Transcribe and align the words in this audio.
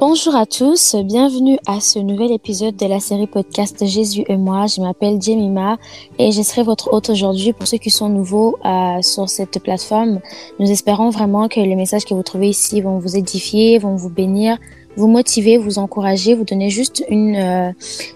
Bonjour 0.00 0.34
à 0.34 0.46
tous, 0.46 0.96
bienvenue 0.96 1.58
à 1.66 1.78
ce 1.78 1.98
nouvel 1.98 2.32
épisode 2.32 2.74
de 2.74 2.86
la 2.86 3.00
série 3.00 3.26
podcast 3.26 3.84
Jésus 3.84 4.24
et 4.28 4.38
moi. 4.38 4.64
Je 4.66 4.80
m'appelle 4.80 5.20
Jemima 5.20 5.76
et 6.18 6.32
je 6.32 6.40
serai 6.40 6.62
votre 6.62 6.90
hôte 6.94 7.10
aujourd'hui 7.10 7.52
pour 7.52 7.68
ceux 7.68 7.76
qui 7.76 7.90
sont 7.90 8.08
nouveaux 8.08 8.56
euh, 8.64 9.02
sur 9.02 9.28
cette 9.28 9.62
plateforme. 9.62 10.20
Nous 10.58 10.70
espérons 10.70 11.10
vraiment 11.10 11.48
que 11.48 11.60
les 11.60 11.76
messages 11.76 12.06
que 12.06 12.14
vous 12.14 12.22
trouvez 12.22 12.48
ici 12.48 12.80
vont 12.80 12.98
vous 12.98 13.18
édifier, 13.18 13.78
vont 13.78 13.94
vous 13.94 14.08
bénir, 14.08 14.56
vous 14.96 15.08
motiver, 15.08 15.56
vous 15.56 15.78
encourager, 15.78 16.34
vous 16.34 16.44
donner 16.44 16.70
juste 16.70 17.04
une, 17.08 17.36
euh, 17.36 17.72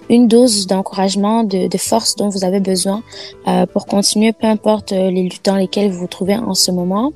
une 0.08 0.28
dose 0.28 0.66
d'encouragement, 0.66 1.44
de, 1.44 1.68
de, 1.68 1.78
force 1.78 2.16
dont 2.16 2.28
vous 2.28 2.44
avez 2.44 2.60
besoin 2.60 3.02
euh, 3.46 3.66
pour 3.66 3.86
continuer, 3.86 4.32
peu 4.32 4.46
importe 4.46 4.92
euh, 4.92 5.10
les 5.10 5.22
luttes 5.22 5.44
dans 5.44 5.56
lesquelles 5.56 5.90
vous 5.90 6.00
vous 6.00 6.06
trouvez 6.06 6.34
en 6.34 6.54
ce 6.54 6.70
moment. 6.70 7.12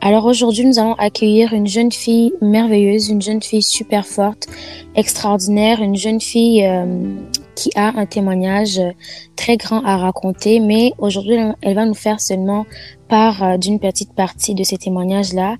Alors 0.00 0.24
aujourd'hui, 0.24 0.64
nous 0.64 0.78
allons 0.78 0.94
accueillir 0.94 1.52
une 1.52 1.66
jeune 1.66 1.92
fille 1.92 2.32
merveilleuse, 2.40 3.08
une 3.08 3.22
jeune 3.22 3.42
fille 3.42 3.62
super 3.62 4.06
forte, 4.06 4.48
extraordinaire, 4.94 5.82
une 5.82 5.96
jeune 5.96 6.20
fille 6.20 6.68
qui 7.54 7.70
a 7.74 7.98
un 7.98 8.06
témoignage 8.06 8.80
très 9.36 9.56
grand 9.56 9.84
à 9.84 9.96
raconter, 9.96 10.60
mais 10.60 10.92
aujourd'hui, 10.98 11.36
elle 11.60 11.74
va 11.74 11.84
nous 11.84 11.94
faire 11.94 12.20
seulement 12.20 12.66
part 13.08 13.58
d'une 13.58 13.78
petite 13.78 14.14
partie 14.14 14.54
de 14.54 14.64
ces 14.64 14.78
témoignages-là. 14.78 15.56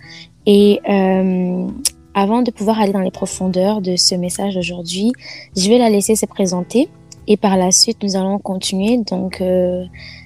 Et 0.46 0.80
euh, 0.88 1.66
avant 2.14 2.42
de 2.42 2.50
pouvoir 2.50 2.80
aller 2.80 2.92
dans 2.92 3.00
les 3.00 3.10
profondeurs 3.10 3.80
de 3.80 3.96
ce 3.96 4.14
message 4.14 4.54
d'aujourd'hui, 4.54 5.12
je 5.56 5.68
vais 5.68 5.78
la 5.78 5.90
laisser 5.90 6.16
se 6.16 6.26
présenter 6.26 6.88
et 7.26 7.36
par 7.36 7.56
la 7.56 7.70
suite, 7.70 8.02
nous 8.02 8.16
allons 8.16 8.38
continuer. 8.38 8.98
Donc, 8.98 9.40
euh, 9.40 9.84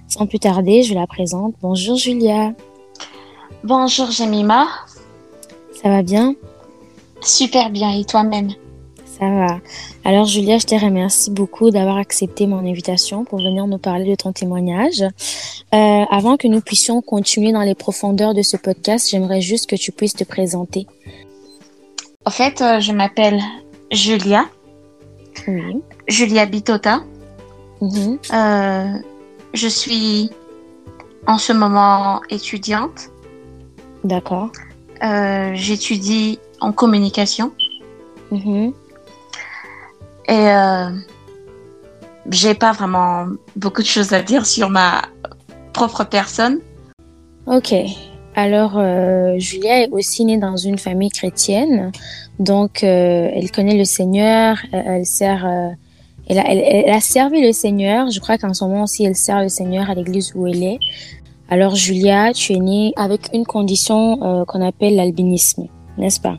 sans 0.08 0.26
plus 0.26 0.38
tarder, 0.38 0.82
je 0.82 0.94
la 0.94 1.06
présente. 1.06 1.54
Bonjour 1.62 1.96
Julia. 1.96 2.52
Bonjour 3.64 4.10
Jemima. 4.10 4.66
Ça 5.82 5.88
va 5.88 6.02
bien? 6.02 6.34
Super 7.20 7.70
bien 7.70 7.90
et 7.90 8.04
toi-même? 8.04 8.50
Ça 9.18 9.28
va. 9.30 9.60
Alors 10.04 10.26
Julia, 10.26 10.58
je 10.58 10.66
te 10.66 10.74
remercie 10.74 11.30
beaucoup 11.30 11.70
d'avoir 11.70 11.96
accepté 11.96 12.46
mon 12.46 12.58
invitation 12.58 13.24
pour 13.24 13.38
venir 13.38 13.66
nous 13.66 13.78
parler 13.78 14.10
de 14.10 14.14
ton 14.14 14.32
témoignage. 14.32 15.02
Euh, 15.02 16.04
avant 16.10 16.36
que 16.36 16.48
nous 16.48 16.60
puissions 16.60 17.00
continuer 17.00 17.52
dans 17.52 17.62
les 17.62 17.74
profondeurs 17.74 18.34
de 18.34 18.42
ce 18.42 18.56
podcast, 18.56 19.08
j'aimerais 19.10 19.40
juste 19.40 19.68
que 19.68 19.76
tu 19.76 19.90
puisses 19.90 20.14
te 20.14 20.24
présenter. 20.24 20.86
En 22.26 22.30
fait, 22.30 22.60
euh, 22.60 22.80
je 22.80 22.92
m'appelle 22.92 23.40
Julia. 23.92 24.46
Oui. 25.46 25.80
Julia 26.08 26.44
Bitota. 26.44 27.02
Mhm. 27.80 28.18
Euh, 28.32 28.92
je 29.54 29.68
suis 29.68 30.30
en 31.28 31.38
ce 31.38 31.52
moment 31.52 32.20
étudiante. 32.28 33.10
D'accord. 34.02 34.50
Euh, 35.04 35.52
J'étudie 35.54 36.40
en 36.60 36.72
communication. 36.72 37.52
Mhm. 38.32 38.72
Et 40.28 40.50
euh, 40.50 40.90
j'ai 42.30 42.54
pas 42.54 42.72
vraiment 42.72 43.26
beaucoup 43.54 43.82
de 43.82 43.86
choses 43.86 44.12
à 44.12 44.22
dire 44.22 44.46
sur 44.46 44.68
ma 44.68 45.02
propre 45.72 46.02
personne. 46.02 46.58
Ok. 47.46 47.72
Alors, 48.38 48.74
euh, 48.76 49.38
Julia 49.38 49.84
est 49.84 49.88
aussi 49.90 50.26
née 50.26 50.36
dans 50.36 50.58
une 50.58 50.76
famille 50.76 51.08
chrétienne, 51.08 51.90
donc 52.38 52.84
euh, 52.84 53.30
elle 53.32 53.50
connaît 53.50 53.78
le 53.78 53.86
Seigneur, 53.86 54.58
elle, 54.72 54.84
elle 54.86 55.06
sert, 55.06 55.46
euh, 55.46 55.70
elle, 56.28 56.38
a, 56.38 56.44
elle, 56.46 56.58
elle, 56.58 56.92
a, 56.92 57.00
servi 57.00 57.40
le 57.40 57.52
Seigneur. 57.52 58.10
Je 58.10 58.20
crois 58.20 58.36
qu'en 58.36 58.52
ce 58.52 58.62
moment 58.62 58.82
aussi, 58.82 59.06
elle 59.06 59.16
sert 59.16 59.40
le 59.40 59.48
Seigneur 59.48 59.88
à 59.88 59.94
l'église 59.94 60.34
où 60.34 60.46
elle 60.46 60.62
est. 60.62 60.78
Alors, 61.48 61.76
Julia, 61.76 62.34
tu 62.34 62.52
es 62.52 62.58
née 62.58 62.92
avec 62.96 63.30
une 63.32 63.46
condition 63.46 64.22
euh, 64.22 64.44
qu'on 64.44 64.60
appelle 64.60 64.96
l'albinisme, 64.96 65.68
n'est-ce 65.96 66.20
pas? 66.20 66.36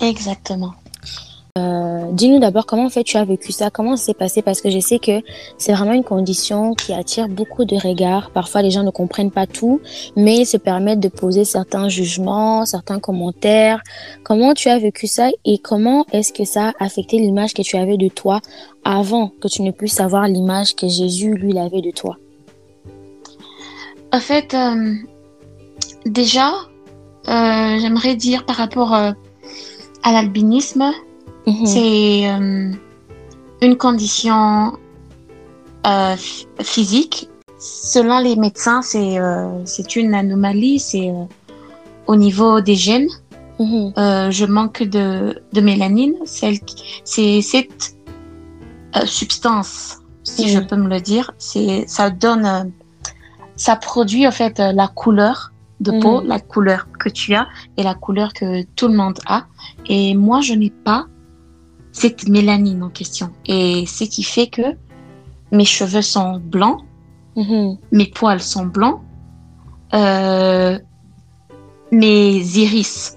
Exactement. 0.00 0.74
Euh, 1.58 1.90
Dis-nous 2.12 2.38
d'abord 2.38 2.66
comment 2.66 2.86
en 2.86 2.90
fait 2.90 3.04
tu 3.04 3.16
as 3.16 3.24
vécu 3.24 3.52
ça, 3.52 3.70
comment 3.70 3.96
ça 3.96 4.06
s'est 4.06 4.14
passé? 4.14 4.42
Parce 4.42 4.60
que 4.60 4.70
je 4.70 4.78
sais 4.80 4.98
que 4.98 5.20
c'est 5.58 5.72
vraiment 5.72 5.92
une 5.92 6.04
condition 6.04 6.74
qui 6.74 6.92
attire 6.92 7.28
beaucoup 7.28 7.64
de 7.64 7.76
regards. 7.76 8.30
Parfois 8.30 8.62
les 8.62 8.70
gens 8.70 8.82
ne 8.82 8.90
comprennent 8.90 9.30
pas 9.30 9.46
tout, 9.46 9.80
mais 10.16 10.38
ils 10.38 10.46
se 10.46 10.56
permettent 10.56 11.00
de 11.00 11.08
poser 11.08 11.44
certains 11.44 11.88
jugements, 11.88 12.64
certains 12.64 12.98
commentaires. 12.98 13.80
Comment 14.24 14.54
tu 14.54 14.68
as 14.68 14.78
vécu 14.78 15.06
ça 15.06 15.30
et 15.44 15.58
comment 15.58 16.04
est-ce 16.12 16.32
que 16.32 16.44
ça 16.44 16.72
a 16.78 16.84
affecté 16.84 17.18
l'image 17.18 17.54
que 17.54 17.62
tu 17.62 17.76
avais 17.76 17.96
de 17.96 18.08
toi 18.08 18.40
avant 18.84 19.28
que 19.40 19.48
tu 19.48 19.62
ne 19.62 19.70
puisses 19.70 20.00
avoir 20.00 20.26
l'image 20.26 20.74
que 20.74 20.88
Jésus 20.88 21.34
lui 21.34 21.58
avait 21.58 21.82
de 21.82 21.90
toi? 21.90 22.16
En 24.12 24.20
fait, 24.20 24.54
euh, 24.54 24.94
déjà, 26.06 26.50
euh, 27.28 27.78
j'aimerais 27.80 28.16
dire 28.16 28.44
par 28.44 28.56
rapport 28.56 28.92
à 28.92 29.14
l'albinisme. 30.04 30.92
Mhm. 31.46 31.66
C'est 31.66 32.30
euh, 32.30 32.72
une 33.62 33.76
condition 33.76 34.72
euh, 35.86 36.16
physique. 36.60 37.28
Selon 37.58 38.18
les 38.20 38.36
médecins, 38.36 38.82
c'est 38.82 39.18
euh, 39.18 39.64
une 39.96 40.14
anomalie. 40.14 40.78
C'est 40.78 41.12
au 42.06 42.16
niveau 42.16 42.60
des 42.60 42.74
gènes. 42.76 43.08
Mhm. 43.58 43.92
je 44.30 44.46
manque 44.46 44.82
de, 44.84 45.42
de 45.52 45.60
mélanine. 45.60 46.14
C'est 46.24 47.42
cette 47.42 47.94
substance, 49.04 49.98
si 50.22 50.44
Mhm. 50.46 50.48
je 50.48 50.58
peux 50.60 50.76
me 50.76 50.88
le 50.88 51.00
dire. 51.00 51.30
C'est 51.36 51.84
ça 51.86 52.08
donne, 52.08 52.72
ça 53.56 53.76
produit 53.76 54.26
en 54.26 54.30
fait 54.32 54.58
la 54.58 54.88
couleur 54.88 55.52
de 55.80 55.92
peau, 56.00 56.22
Mhm. 56.22 56.28
la 56.28 56.40
couleur 56.40 56.86
que 56.98 57.10
tu 57.10 57.34
as 57.34 57.48
et 57.76 57.82
la 57.82 57.94
couleur 57.94 58.32
que 58.32 58.62
tout 58.76 58.88
le 58.88 58.94
monde 58.94 59.18
a. 59.26 59.44
Et 59.86 60.14
moi, 60.14 60.40
je 60.40 60.54
n'ai 60.54 60.70
pas 60.70 61.06
cette 61.92 62.28
mélanine 62.28 62.82
en 62.82 62.88
question. 62.90 63.30
Et 63.46 63.84
ce 63.86 64.04
qui 64.04 64.22
fait 64.22 64.46
que 64.48 64.62
mes 65.52 65.64
cheveux 65.64 66.02
sont 66.02 66.38
blancs, 66.38 66.82
Mhm. 67.36 67.78
mes 67.92 68.06
poils 68.06 68.42
sont 68.42 68.66
blancs, 68.66 69.00
euh, 69.94 70.78
mes 71.92 72.36
iris 72.58 73.16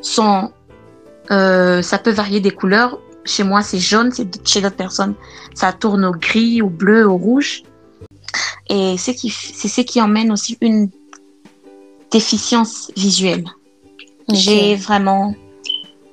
sont... 0.00 0.50
euh, 1.30 1.82
ça 1.82 1.98
peut 1.98 2.10
varier 2.12 2.40
des 2.40 2.50
couleurs. 2.52 2.98
Chez 3.24 3.44
moi, 3.44 3.62
c'est 3.62 3.78
jaune, 3.78 4.10
c'est- 4.12 4.46
chez 4.48 4.60
d'autres 4.62 4.76
personnes, 4.76 5.14
ça 5.54 5.72
tourne 5.72 6.04
au 6.04 6.12
gris, 6.12 6.62
au 6.62 6.70
bleu, 6.70 7.06
au 7.08 7.16
rouge. 7.16 7.62
Et 8.70 8.96
c'est 8.98 9.12
ce 9.16 9.80
qui 9.82 10.00
emmène 10.00 10.30
aussi 10.32 10.56
une 10.60 10.88
déficience 12.10 12.90
visuelle. 12.96 13.44
J'ai 14.32 14.74
vraiment 14.76 15.34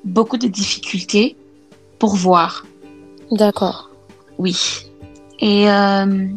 beaucoup 0.04 0.38
de 0.38 0.48
difficultés 0.48 1.36
pour 2.00 2.16
voir. 2.16 2.66
D'accord. 3.32 3.90
Oui. 4.38 4.56
Et 5.40 5.70
euh, 5.70 6.28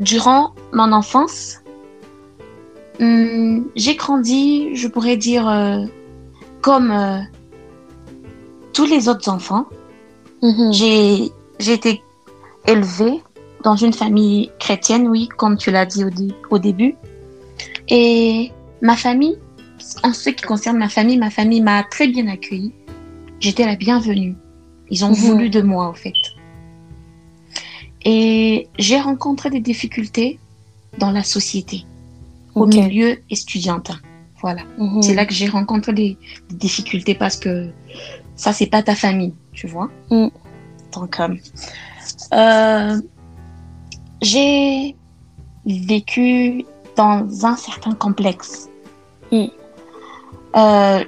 durant 0.00 0.54
mon 0.72 0.92
enfance, 0.92 1.60
hum, 3.00 3.66
j'ai 3.76 3.94
grandi, 3.96 4.74
je 4.74 4.88
pourrais 4.88 5.16
dire, 5.16 5.48
euh, 5.48 5.84
comme 6.62 6.90
euh, 6.90 7.18
tous 8.72 8.86
les 8.86 9.08
autres 9.08 9.28
enfants. 9.28 9.66
Mhm. 10.42 10.72
J'ai 10.72 11.32
j'ai 11.60 11.72
été 11.72 12.02
élevée 12.66 13.22
dans 13.62 13.76
une 13.76 13.92
famille 13.92 14.50
chrétienne, 14.58 15.08
oui, 15.08 15.28
comme 15.38 15.56
tu 15.56 15.70
l'as 15.70 15.86
dit 15.86 16.04
au, 16.04 16.10
dé- 16.10 16.34
au 16.50 16.58
début. 16.58 16.96
Et 17.88 18.50
ma 18.82 18.96
famille, 18.96 19.38
en 20.02 20.12
ce 20.12 20.30
qui 20.30 20.44
concerne 20.44 20.76
ma 20.78 20.88
famille, 20.88 21.16
ma 21.18 21.30
famille 21.30 21.60
m'a 21.62 21.82
très 21.84 22.08
bien 22.08 22.26
accueillie. 22.28 22.72
J'étais 23.40 23.64
la 23.64 23.76
bienvenue. 23.76 24.34
Ils 24.94 25.04
ont 25.04 25.08
Mhm. 25.10 25.24
voulu 25.28 25.50
de 25.50 25.60
moi, 25.60 25.84
en 25.88 25.94
fait. 26.04 26.20
Et 28.04 28.68
j'ai 28.78 29.00
rencontré 29.00 29.50
des 29.50 29.58
difficultés 29.60 30.38
dans 30.98 31.10
la 31.10 31.24
société, 31.24 31.84
au 32.54 32.64
milieu 32.66 33.10
étudiantin. 33.28 33.98
Voilà. 34.40 34.62
Mhm. 34.78 35.02
C'est 35.02 35.14
là 35.18 35.26
que 35.26 35.34
j'ai 35.34 35.48
rencontré 35.48 35.92
des, 35.92 36.16
des 36.48 36.54
difficultés 36.66 37.16
parce 37.16 37.36
que 37.36 37.70
ça, 38.36 38.52
c'est 38.52 38.66
pas 38.74 38.82
ta 38.84 38.94
famille, 38.94 39.34
tu 39.52 39.66
vois. 39.66 39.90
Mm. 40.10 40.28
Donc, 40.92 41.18
euh, 41.18 41.34
euh, 42.34 43.00
j'ai 44.22 44.94
vécu 45.66 46.64
dans 46.96 47.46
un 47.46 47.56
certain 47.56 47.94
complexe. 47.94 48.68
Mm. 49.32 49.46
Euh, 50.56 51.04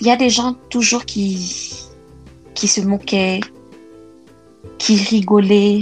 Il 0.00 0.06
y 0.06 0.10
a 0.10 0.16
des 0.16 0.30
gens 0.30 0.54
toujours 0.70 1.04
qui, 1.04 1.83
qui 2.54 2.68
se 2.68 2.80
moquaient, 2.80 3.40
qui 4.78 4.96
rigolaient 4.96 5.80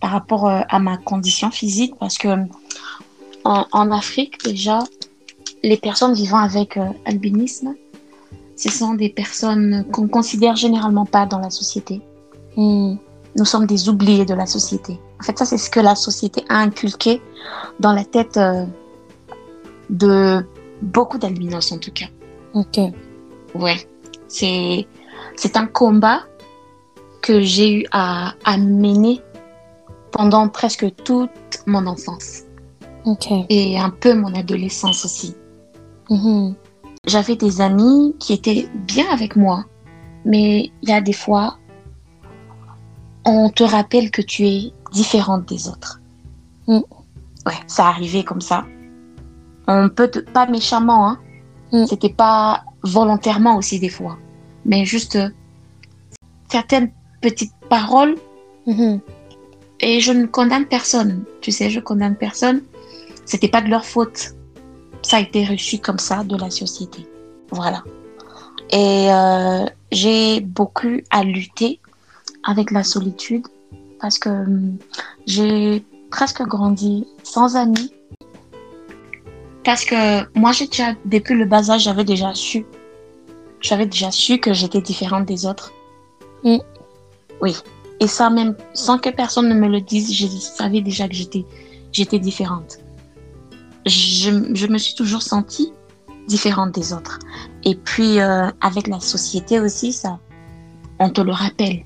par 0.00 0.10
rapport 0.10 0.48
euh, 0.48 0.60
à 0.68 0.78
ma 0.78 0.96
condition 0.96 1.50
physique 1.50 1.94
parce 1.98 2.18
que 2.18 2.28
en, 3.44 3.66
en 3.72 3.90
Afrique, 3.90 4.44
déjà, 4.44 4.80
les 5.62 5.76
personnes 5.76 6.14
vivant 6.14 6.38
avec 6.38 6.76
euh, 6.76 6.88
albinisme, 7.04 7.74
ce 8.56 8.70
sont 8.70 8.94
des 8.94 9.10
personnes 9.10 9.84
qu'on 9.92 10.08
considère 10.08 10.56
généralement 10.56 11.04
pas 11.04 11.26
dans 11.26 11.38
la 11.38 11.50
société. 11.50 12.00
Nous 12.56 13.44
sommes 13.44 13.66
des 13.66 13.90
oubliés 13.90 14.24
de 14.24 14.32
la 14.32 14.46
société. 14.46 14.98
En 15.20 15.22
fait, 15.22 15.38
ça, 15.38 15.44
c'est 15.44 15.58
ce 15.58 15.68
que 15.68 15.80
la 15.80 15.94
société 15.94 16.42
a 16.48 16.58
inculqué 16.58 17.20
dans 17.80 17.92
la 17.92 18.04
tête 18.04 18.38
euh, 18.38 18.64
de 19.90 20.44
beaucoup 20.80 21.18
d'albinos, 21.18 21.70
en 21.70 21.78
tout 21.78 21.92
cas. 21.92 22.06
Ok. 22.54 22.78
Ouais. 23.54 23.76
C'est 24.26 24.86
c'est 25.36 25.56
un 25.56 25.66
combat 25.66 26.20
que 27.22 27.40
j'ai 27.40 27.80
eu 27.80 27.86
à, 27.90 28.34
à 28.44 28.56
mener 28.56 29.20
pendant 30.12 30.48
presque 30.48 30.86
toute 31.04 31.30
mon 31.66 31.86
enfance. 31.86 32.42
Et 33.48 33.78
un 33.78 33.90
peu 33.90 34.14
mon 34.14 34.34
adolescence 34.34 35.04
aussi. 35.04 35.34
Mhm. 36.10 36.54
J'avais 37.06 37.36
des 37.36 37.60
amis 37.60 38.16
qui 38.18 38.32
étaient 38.32 38.68
bien 38.74 39.06
avec 39.12 39.36
moi, 39.36 39.64
mais 40.24 40.72
il 40.82 40.88
y 40.88 40.92
a 40.92 41.00
des 41.00 41.12
fois, 41.12 41.58
on 43.24 43.48
te 43.50 43.62
rappelle 43.62 44.10
que 44.10 44.22
tu 44.22 44.46
es 44.46 44.72
différente 44.92 45.46
des 45.46 45.68
autres. 45.68 46.00
Mm. 46.66 46.78
Ouais, 47.46 47.60
ça 47.68 47.86
arrivait 47.86 48.24
comme 48.24 48.40
ça. 48.40 48.64
On 49.68 49.88
peut 49.88 50.08
te- 50.08 50.18
pas 50.18 50.46
méchamment, 50.46 51.08
hein. 51.08 51.18
Mm. 51.72 51.86
C'était 51.86 52.12
pas 52.12 52.64
volontairement 52.82 53.56
aussi 53.56 53.78
des 53.78 53.88
fois, 53.88 54.18
mais 54.66 54.84
juste 54.84 55.16
euh, 55.16 55.30
certaines 56.50 56.90
petites 57.22 57.54
paroles 57.70 58.16
Mhm. 58.66 59.00
et 59.80 60.00
je 60.00 60.12
ne 60.12 60.26
condamne 60.26 60.66
personne. 60.66 61.22
Tu 61.40 61.52
sais, 61.52 61.70
je 61.70 61.78
condamne 61.78 62.16
personne. 62.16 62.62
C'était 63.24 63.48
pas 63.48 63.60
de 63.60 63.68
leur 63.68 63.84
faute. 63.84 64.34
Ça 65.02 65.18
a 65.18 65.20
été 65.20 65.44
reçu 65.44 65.78
comme 65.78 66.00
ça 66.00 66.24
de 66.24 66.36
la 66.36 66.50
société. 66.50 67.06
Voilà. 67.52 67.84
Et 68.70 69.06
euh, 69.12 69.64
j'ai 69.92 70.40
beaucoup 70.40 70.96
à 71.10 71.22
lutter 71.22 71.78
avec 72.42 72.72
la 72.72 72.82
solitude 72.82 73.46
parce 74.00 74.18
que 74.18 74.28
hum, 74.30 74.78
j'ai 75.26 75.84
presque 76.10 76.42
grandi 76.42 77.06
sans 77.22 77.54
amis. 77.54 77.92
Parce 79.64 79.84
que 79.84 80.26
moi, 80.38 80.50
j'ai 80.52 80.66
déjà, 80.66 80.94
depuis 81.04 81.34
le 81.34 81.44
bas 81.44 81.70
âge, 81.70 81.82
j'avais 81.84 82.04
déjà 82.04 82.34
su. 82.34 82.66
J'avais 83.60 83.86
déjà 83.86 84.10
su 84.10 84.38
que 84.38 84.52
j'étais 84.52 84.80
différente 84.80 85.26
des 85.26 85.46
autres. 85.46 85.72
Mm. 86.44 86.58
Oui. 87.40 87.56
Et 88.00 88.06
ça, 88.06 88.28
même 88.30 88.54
sans 88.74 88.98
que 88.98 89.08
personne 89.10 89.48
ne 89.48 89.54
me 89.54 89.68
le 89.68 89.80
dise, 89.80 90.12
je 90.14 90.26
savais 90.26 90.80
déjà 90.82 91.08
que 91.08 91.14
j'étais, 91.14 91.44
j'étais 91.92 92.18
différente. 92.18 92.78
Je, 93.86 94.30
je 94.54 94.66
me 94.66 94.78
suis 94.78 94.94
toujours 94.94 95.22
sentie 95.22 95.72
différente 96.28 96.72
des 96.72 96.92
autres. 96.92 97.18
Et 97.64 97.74
puis, 97.74 98.20
euh, 98.20 98.50
avec 98.60 98.86
la 98.88 99.00
société 99.00 99.60
aussi, 99.60 99.92
ça, 99.92 100.18
on 100.98 101.08
te 101.10 101.20
le 101.20 101.32
rappelle 101.32 101.84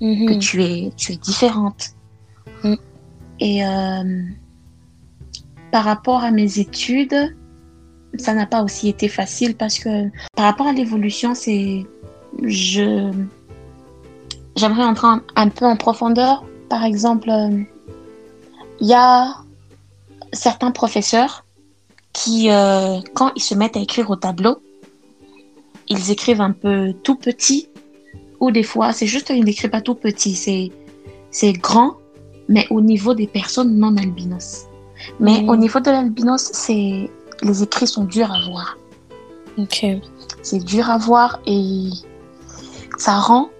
que 0.00 0.04
Mhm. 0.34 0.38
tu 0.40 0.62
es, 0.62 0.92
tu 0.96 1.12
es 1.12 1.16
différente. 1.16 1.90
Mm. 2.62 2.74
Et 3.40 3.64
euh, 3.66 4.22
par 5.72 5.84
rapport 5.84 6.22
à 6.22 6.30
mes 6.30 6.58
études, 6.58 7.34
ça 8.18 8.34
n'a 8.34 8.46
pas 8.46 8.62
aussi 8.62 8.88
été 8.88 9.08
facile 9.08 9.56
parce 9.56 9.78
que 9.78 10.08
par 10.34 10.46
rapport 10.46 10.66
à 10.66 10.72
l'évolution, 10.72 11.34
c'est, 11.34 11.84
je, 12.42 13.12
j'aimerais 14.56 14.84
entrer 14.84 15.08
un, 15.08 15.22
un 15.36 15.48
peu 15.48 15.64
en 15.64 15.76
profondeur. 15.76 16.44
Par 16.68 16.84
exemple, 16.84 17.30
euh, 17.30 17.62
il 18.80 18.86
y 18.86 18.94
a 18.94 19.34
certains 20.32 20.70
professeurs 20.70 21.44
qui, 22.12 22.50
euh, 22.50 22.98
quand 23.14 23.32
ils 23.36 23.42
se 23.42 23.54
mettent 23.54 23.76
à 23.76 23.80
écrire 23.80 24.10
au 24.10 24.16
tableau, 24.16 24.58
ils 25.88 26.10
écrivent 26.10 26.40
un 26.40 26.52
peu 26.52 26.94
tout 27.02 27.16
petit 27.16 27.68
ou 28.40 28.50
des 28.50 28.62
fois, 28.62 28.92
c'est 28.92 29.06
juste, 29.06 29.30
ils 29.30 29.44
n'écrivent 29.44 29.70
pas 29.70 29.80
tout 29.80 29.94
petit, 29.94 30.34
c'est, 30.34 30.70
c'est 31.30 31.52
grand, 31.52 31.96
mais 32.48 32.66
au 32.70 32.80
niveau 32.80 33.14
des 33.14 33.26
personnes 33.26 33.78
non 33.78 33.96
albinos. 33.96 34.66
Mais 35.20 35.44
au 35.48 35.56
niveau 35.56 35.80
de 35.80 35.90
l'albinos, 35.90 36.50
c'est, 36.52 37.10
les 37.42 37.62
écrits 37.62 37.86
sont 37.86 38.04
durs 38.04 38.32
à 38.32 38.40
voir. 38.48 38.78
Ok. 39.58 39.86
C'est 40.42 40.64
dur 40.64 40.90
à 40.90 40.98
voir 40.98 41.40
et 41.46 41.88
ça 42.98 43.18
rend 43.18 43.50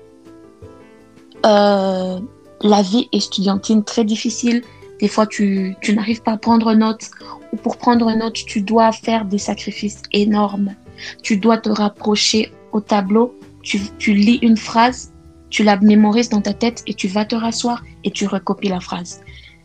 euh, 1.45 2.21
la 2.63 2.83
vie 2.83 3.09
estudiantine 3.13 3.85
très 3.85 4.05
difficile. 4.05 4.63
Des 5.01 5.09
fois, 5.09 5.27
tu, 5.27 5.77
tu 5.81 5.95
n'arrives 5.95 6.23
pas 6.23 6.33
à 6.33 6.37
prendre 6.37 6.73
note 6.75 7.11
ou 7.53 7.57
pour 7.57 7.77
prendre 7.77 8.11
note, 8.15 8.35
tu 8.35 8.63
dois 8.63 8.93
faire 8.93 9.25
des 9.25 9.39
sacrifices 9.39 10.03
énormes. 10.13 10.75
Tu 11.23 11.37
dois 11.37 11.59
te 11.59 11.69
rapprocher 11.69 12.53
au 12.73 12.81
tableau, 12.81 13.35
tu, 13.63 13.81
tu 13.99 14.15
lis 14.15 14.39
une 14.43 14.57
phrase, 14.57 15.13
tu 15.51 15.63
la 15.63 15.77
mémorises 15.77 16.31
dans 16.31 16.41
ta 16.41 16.55
tête 16.55 16.83
et 16.87 16.95
tu 16.95 17.09
vas 17.09 17.25
te 17.25 17.35
rasseoir 17.35 17.83
et 18.05 18.11
tu 18.11 18.27
recopies 18.27 18.69
la 18.69 18.81
phrase. 18.81 19.21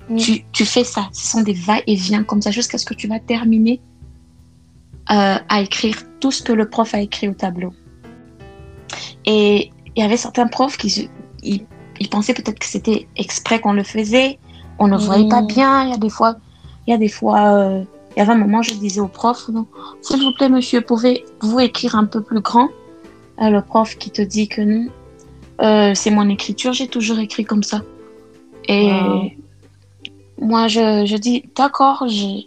Mm. 0.10 0.18
Tu, 0.18 0.44
tu 0.52 0.66
fais 0.66 0.84
ça. 0.84 1.10
Ce 1.13 1.31
sont 1.31 1.42
des 1.42 1.54
va-et-vient 1.54 2.24
comme 2.24 2.42
ça 2.42 2.52
jusqu'à 2.52 2.78
ce 2.78 2.86
que 2.86 2.94
tu 2.94 3.08
vas 3.08 3.19
terminer 3.19 3.81
euh, 5.09 5.36
à 5.50 5.62
écrire 5.62 5.95
tout 6.19 6.31
ce 6.31 6.42
que 6.44 6.53
le 6.53 6.69
prof 6.69 6.94
a 6.94 7.00
écrit 7.01 7.27
au 7.27 7.33
tableau. 7.33 7.74
Et 9.25 9.71
il 9.95 10.01
y 10.01 10.06
avait 10.06 10.18
certains 10.18 10.48
profs 10.48 10.77
qui 10.77 11.09
ils, 11.44 11.65
ils 12.00 12.09
pensaient 12.09 12.33
peut-être 12.33 12.59
que 12.59 12.65
c'était 12.65 13.07
exprès 13.18 13.59
qu'on 13.59 13.74
le 13.74 13.83
faisait. 13.83 14.39
On 14.80 14.88
ne 14.88 14.98
voyait 14.98 15.27
pas 15.27 15.42
Mhm. 15.42 15.48
bien. 15.48 15.83
Il 15.86 15.89
y 15.92 15.94
a 15.94 15.98
des 15.98 16.09
fois, 16.09 16.36
il 16.88 16.92
y 16.92 16.94
a 16.94 16.98
des 16.98 17.07
fois, 17.09 17.56
euh, 17.57 17.83
il 18.15 18.19
y 18.19 18.21
avait 18.21 18.31
un 18.31 18.38
moment, 18.38 18.62
je 18.62 18.74
disais 18.74 19.00
au 19.01 19.07
prof, 19.07 19.50
s'il 20.01 20.24
vous 20.24 20.31
plaît, 20.33 20.50
monsieur, 20.50 20.81
pouvez-vous 20.81 21.59
écrire 21.59 21.95
un 21.95 22.06
peu 22.06 22.21
plus 22.21 22.42
grand? 22.42 22.69
Euh, 23.42 23.50
Le 23.50 23.62
prof 23.62 23.98
qui 23.98 24.12
te 24.12 24.21
dit 24.21 24.48
que 24.48 24.62
non, 24.62 24.88
euh, 25.62 25.94
c'est 25.95 26.12
mon 26.12 26.27
écriture, 26.30 26.74
j'ai 26.74 26.88
toujours 26.88 27.19
écrit 27.19 27.45
comme 27.45 27.63
ça. 27.63 27.81
Et 28.68 28.86
Wow. 28.92 29.31
moi, 30.39 30.68
je, 30.68 31.06
je 31.06 31.18
dis, 31.18 31.45
d'accord, 31.56 32.06
je, 32.07 32.44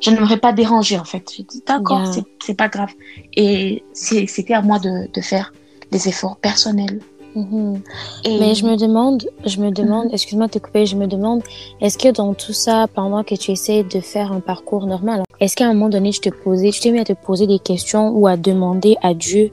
je 0.00 0.10
n'aimerais 0.10 0.36
pas 0.38 0.52
déranger 0.52 0.98
en 0.98 1.04
fait. 1.04 1.30
Je 1.36 1.42
dis, 1.42 1.62
d'accord, 1.66 2.02
Yeah. 2.14 2.22
c'est 2.44 2.54
pas 2.54 2.68
grave. 2.68 2.90
Et 3.34 3.82
c'était 3.92 4.54
à 4.54 4.62
moi 4.62 4.78
de, 4.78 5.10
de 5.12 5.20
faire 5.20 5.52
des 5.90 6.08
efforts 6.08 6.36
personnels. 6.36 7.00
Mhm. 7.34 7.82
Et 8.24 8.38
Mais 8.38 8.54
je 8.54 8.64
me 8.64 8.76
demande, 8.76 9.28
je 9.44 9.60
me 9.60 9.70
demande, 9.70 10.08
excuse-moi 10.12 10.46
de 10.46 10.52
te 10.52 10.58
couper, 10.58 10.86
je 10.86 10.96
me 10.96 11.06
demande, 11.06 11.42
est-ce 11.82 11.98
que 11.98 12.10
dans 12.10 12.32
tout 12.32 12.54
ça, 12.54 12.86
pendant 12.94 13.22
que 13.24 13.34
tu 13.34 13.50
essaies 13.50 13.82
de 13.84 14.00
faire 14.00 14.32
un 14.32 14.40
parcours 14.40 14.86
normal, 14.86 15.22
est-ce 15.40 15.54
qu'à 15.54 15.66
un 15.66 15.74
moment 15.74 15.90
donné, 15.90 16.10
tu 16.12 16.20
te 16.20 16.30
posais, 16.30 16.70
tu 16.70 16.80
t'es 16.80 16.90
mis 16.90 17.00
à 17.00 17.04
te 17.04 17.12
poser 17.12 17.46
des 17.46 17.58
questions 17.58 18.08
ou 18.08 18.26
à 18.26 18.38
demander 18.38 18.96
à 19.02 19.12
Dieu 19.12 19.52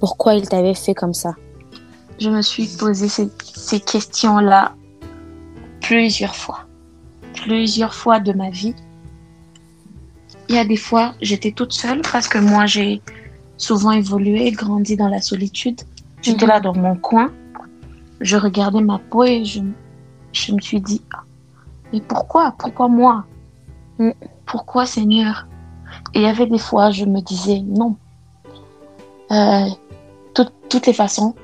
pourquoi 0.00 0.34
il 0.36 0.48
t'avait 0.48 0.74
fait 0.74 0.94
comme 0.94 1.14
ça? 1.14 1.34
je 2.20 2.30
me 2.30 2.42
suis 2.42 2.66
posé 2.66 3.08
ces, 3.08 3.28
ces 3.54 3.78
questions-là 3.78 4.74
plusieurs 5.80 6.34
fois. 6.34 6.60
Plusieurs 7.34 7.94
fois 7.94 8.18
de 8.20 8.32
ma 8.32 8.50
vie. 8.50 8.74
Il 10.48 10.54
y 10.54 10.58
a 10.58 10.64
des 10.64 10.76
fois, 10.76 11.14
j'étais 11.20 11.52
toute 11.52 11.72
seule 11.72 12.00
parce 12.10 12.28
que 12.28 12.38
moi, 12.38 12.66
j'ai 12.66 13.02
souvent 13.56 13.92
évolué, 13.92 14.50
grandi 14.52 14.96
dans 14.96 15.08
la 15.08 15.20
solitude. 15.20 15.80
J'étais 16.22 16.46
Mhm. 16.46 16.50
là 16.50 16.60
dans 16.60 16.74
mon 16.74 16.96
coin. 16.96 17.32
Je 18.20 18.36
regardais 18.36 18.80
ma 18.80 18.98
peau 18.98 19.24
et 19.24 19.44
je, 19.44 19.60
je 20.32 20.52
me 20.52 20.60
suis 20.60 20.80
dit, 20.80 21.02
mais 21.92 22.00
pourquoi? 22.00 22.54
Pourquoi 22.58 22.88
moi? 22.88 23.26
Mm. 23.98 24.10
Pourquoi 24.46 24.86
Seigneur? 24.86 25.46
Et 26.14 26.20
il 26.20 26.22
y 26.22 26.26
avait 26.26 26.46
des 26.46 26.58
fois, 26.58 26.90
je 26.90 27.04
me 27.04 27.20
disais, 27.20 27.60
non. 27.60 27.96
Euh, 29.30 29.66
tout- 30.34 30.48
toutes 30.70 30.86
les 30.86 30.92
façons, 30.92 31.34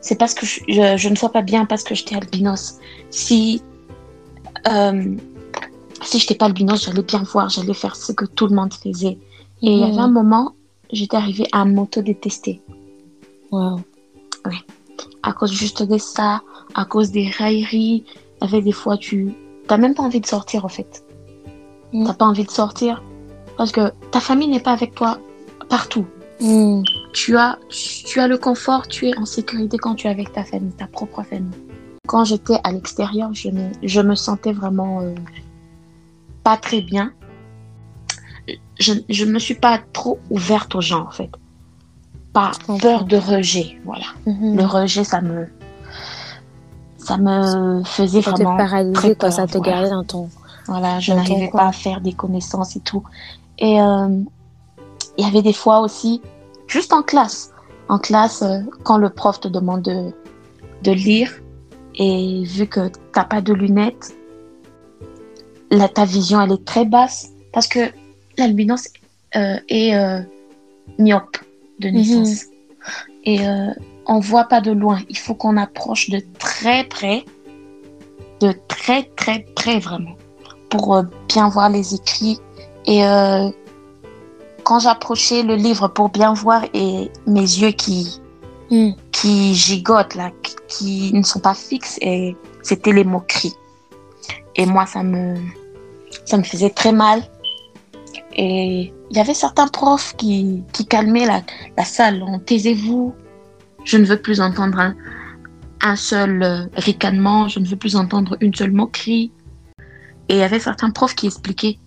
c'est 0.00 0.16
parce 0.18 0.34
que 0.34 0.46
je, 0.46 0.60
je, 0.68 0.96
je 0.96 1.08
ne 1.08 1.14
sois 1.16 1.32
pas 1.32 1.42
bien 1.42 1.64
parce 1.66 1.82
que 1.82 1.94
j'étais 1.94 2.14
albinos. 2.16 2.78
Si, 3.10 3.62
euh, 4.68 5.16
si 6.02 6.18
j'étais 6.18 6.34
pas 6.34 6.46
albinos, 6.46 6.84
j'allais 6.84 7.02
bien 7.02 7.22
voir, 7.22 7.48
j'allais 7.48 7.74
faire 7.74 7.96
ce 7.96 8.12
que 8.12 8.24
tout 8.24 8.46
le 8.46 8.54
monde 8.54 8.72
faisait. 8.72 9.18
Et 9.62 9.72
il 9.72 9.78
y 9.78 9.84
avait 9.84 9.98
un 9.98 10.08
moment, 10.08 10.54
j'étais 10.92 11.16
arrivée 11.16 11.46
à 11.52 11.64
m'auto-détester. 11.64 12.60
Wow. 13.50 13.80
À 15.22 15.32
cause 15.32 15.52
juste 15.52 15.82
de 15.82 15.98
ça, 15.98 16.42
à 16.74 16.84
cause 16.84 17.10
des 17.10 17.28
railleries. 17.28 18.04
Il 18.06 18.44
y 18.44 18.48
avait 18.48 18.62
des 18.62 18.72
fois, 18.72 18.96
tu 18.96 19.34
n'as 19.70 19.76
même 19.76 19.94
pas 19.94 20.02
envie 20.02 20.20
de 20.20 20.26
sortir 20.26 20.64
en 20.64 20.68
fait. 20.68 21.04
Mm. 21.92 22.06
T'as 22.06 22.14
pas 22.14 22.24
envie 22.26 22.44
de 22.44 22.50
sortir 22.50 23.02
parce 23.56 23.70
que 23.70 23.92
ta 24.10 24.20
famille 24.20 24.48
n'est 24.48 24.60
pas 24.60 24.72
avec 24.72 24.94
toi 24.94 25.18
partout. 25.68 26.06
Hmm. 26.40 26.82
tu 27.12 27.36
as, 27.36 27.56
tu 27.68 28.18
as 28.18 28.26
le 28.26 28.36
confort, 28.36 28.88
tu 28.88 29.06
es 29.06 29.16
en 29.16 29.24
sécurité 29.24 29.78
quand 29.78 29.94
tu 29.94 30.08
es 30.08 30.10
avec 30.10 30.32
ta 30.32 30.42
famille, 30.42 30.72
ta 30.72 30.88
propre 30.88 31.22
famille. 31.22 31.56
Quand 32.08 32.24
j'étais 32.24 32.58
à 32.64 32.72
l'extérieur, 32.72 33.32
je 33.32 33.48
me, 33.50 33.70
je 33.84 34.00
me 34.00 34.16
sentais 34.16 34.52
vraiment 34.52 35.02
euh, 35.02 35.14
pas 36.42 36.56
très 36.56 36.80
bien. 36.80 37.12
Je 38.78 39.24
ne 39.24 39.30
me 39.30 39.38
suis 39.38 39.54
pas 39.54 39.78
trop 39.92 40.18
ouverte 40.30 40.74
aux 40.74 40.80
gens, 40.80 41.06
en 41.06 41.10
fait. 41.10 41.30
Par 42.32 42.58
peur 42.80 43.04
de 43.04 43.16
rejet, 43.16 43.78
voilà. 43.84 44.06
Mhm. 44.26 44.56
Le 44.56 44.64
rejet, 44.64 45.04
ça 45.04 45.20
me, 45.20 45.48
ça 46.96 47.18
me 47.18 47.84
faisait 47.84 48.22
Ça 48.22 48.32
te 48.32 48.42
vraiment 48.42 48.56
paralysait, 48.56 48.94
très 48.94 49.14
quoi, 49.14 49.30
ça 49.30 49.46
te 49.46 49.58
voilà. 49.58 49.72
gardait 49.72 49.90
dans 49.90 50.04
ton... 50.04 50.28
Voilà, 50.66 50.98
je 51.00 51.12
n'arrivais 51.12 51.50
pas 51.50 51.68
à 51.68 51.72
faire 51.72 52.00
des 52.00 52.12
connaissances 52.12 52.76
et 52.76 52.80
tout. 52.80 53.02
Et 53.58 53.80
euh, 53.80 54.08
il 55.18 55.24
y 55.24 55.28
avait 55.28 55.42
des 55.42 55.52
fois 55.52 55.80
aussi, 55.80 56.22
juste 56.66 56.92
en 56.92 57.02
classe, 57.02 57.50
en 57.88 57.98
classe, 57.98 58.42
euh, 58.42 58.60
quand 58.84 58.96
le 58.96 59.10
prof 59.10 59.40
te 59.40 59.48
demande 59.48 59.82
de, 59.82 60.12
de 60.82 60.92
lire, 60.92 61.30
et 61.96 62.44
vu 62.44 62.66
que 62.66 62.90
t'as 63.12 63.24
pas 63.24 63.40
de 63.40 63.52
lunettes, 63.52 64.16
là, 65.72 65.88
ta 65.88 66.04
vision, 66.04 66.40
elle 66.40 66.52
est 66.52 66.64
très 66.64 66.84
basse, 66.84 67.30
parce 67.52 67.66
que 67.66 67.80
l'albinos 68.38 68.88
euh, 69.36 69.56
est 69.68 69.94
euh, 69.96 70.20
myope 70.98 71.36
de 71.80 71.88
Mhm. 71.88 71.94
naissance. 71.96 72.44
Et 73.24 73.46
euh, 73.46 73.70
on 74.06 74.18
voit 74.20 74.44
pas 74.44 74.60
de 74.60 74.70
loin. 74.72 75.00
Il 75.08 75.18
faut 75.18 75.34
qu'on 75.34 75.56
approche 75.56 76.10
de 76.10 76.20
très 76.38 76.84
près, 76.84 77.24
de 78.40 78.52
très 78.68 79.04
très 79.16 79.46
près 79.56 79.78
vraiment, 79.78 80.16
pour 80.70 80.94
euh, 80.96 81.02
bien 81.28 81.48
voir 81.48 81.68
les 81.70 81.94
écrits. 81.94 82.38
Et 82.86 83.04
euh, 83.06 83.48
quand 84.64 84.80
j'approchais 84.80 85.42
le 85.42 85.54
livre 85.56 85.88
pour 85.88 86.08
bien 86.10 86.34
voir 86.34 86.64
et 86.74 87.10
mes 87.26 87.40
yeux 87.40 87.72
qui 87.72 88.18
Mm. 88.70 88.92
qui 89.12 89.54
gigotent 89.54 90.14
là, 90.14 90.30
qui- 90.42 90.56
qui 90.68 91.12
ne 91.14 91.22
sont 91.22 91.40
pas 91.40 91.52
fixes 91.54 91.98
et 92.00 92.34
c'était 92.62 92.92
les 92.92 93.04
moqueries. 93.04 93.52
Et 94.56 94.64
moi, 94.64 94.86
ça 94.86 95.02
me 95.02 95.36
ça 96.24 96.36
me 96.38 96.42
faisait 96.42 96.70
très 96.70 96.92
mal. 96.92 97.22
Et 98.34 98.92
il 99.10 99.16
y 99.16 99.20
avait 99.20 99.34
certains 99.34 99.68
profs 99.68 100.14
qui, 100.16 100.62
qui 100.72 100.86
calmaient 100.86 101.26
la, 101.26 101.42
la 101.76 101.84
salle. 101.84 102.22
Taisez-vous, 102.46 103.14
je 103.84 103.96
ne 103.98 104.04
veux 104.04 104.20
plus 104.20 104.40
entendre 104.40 104.78
un, 104.78 104.94
un 105.82 105.96
seul 105.96 106.42
euh, 106.42 106.64
ricanement, 106.76 107.48
je 107.48 107.58
ne 107.60 107.66
veux 107.66 107.76
plus 107.76 107.96
entendre 107.96 108.36
une 108.40 108.54
seule 108.54 108.72
moquerie. 108.72 109.32
Et 110.28 110.34
il 110.34 110.38
y 110.38 110.42
avait 110.42 110.60
certains 110.60 110.90
profs 110.90 111.14
qui 111.14 111.26
expliquaient 111.26 111.78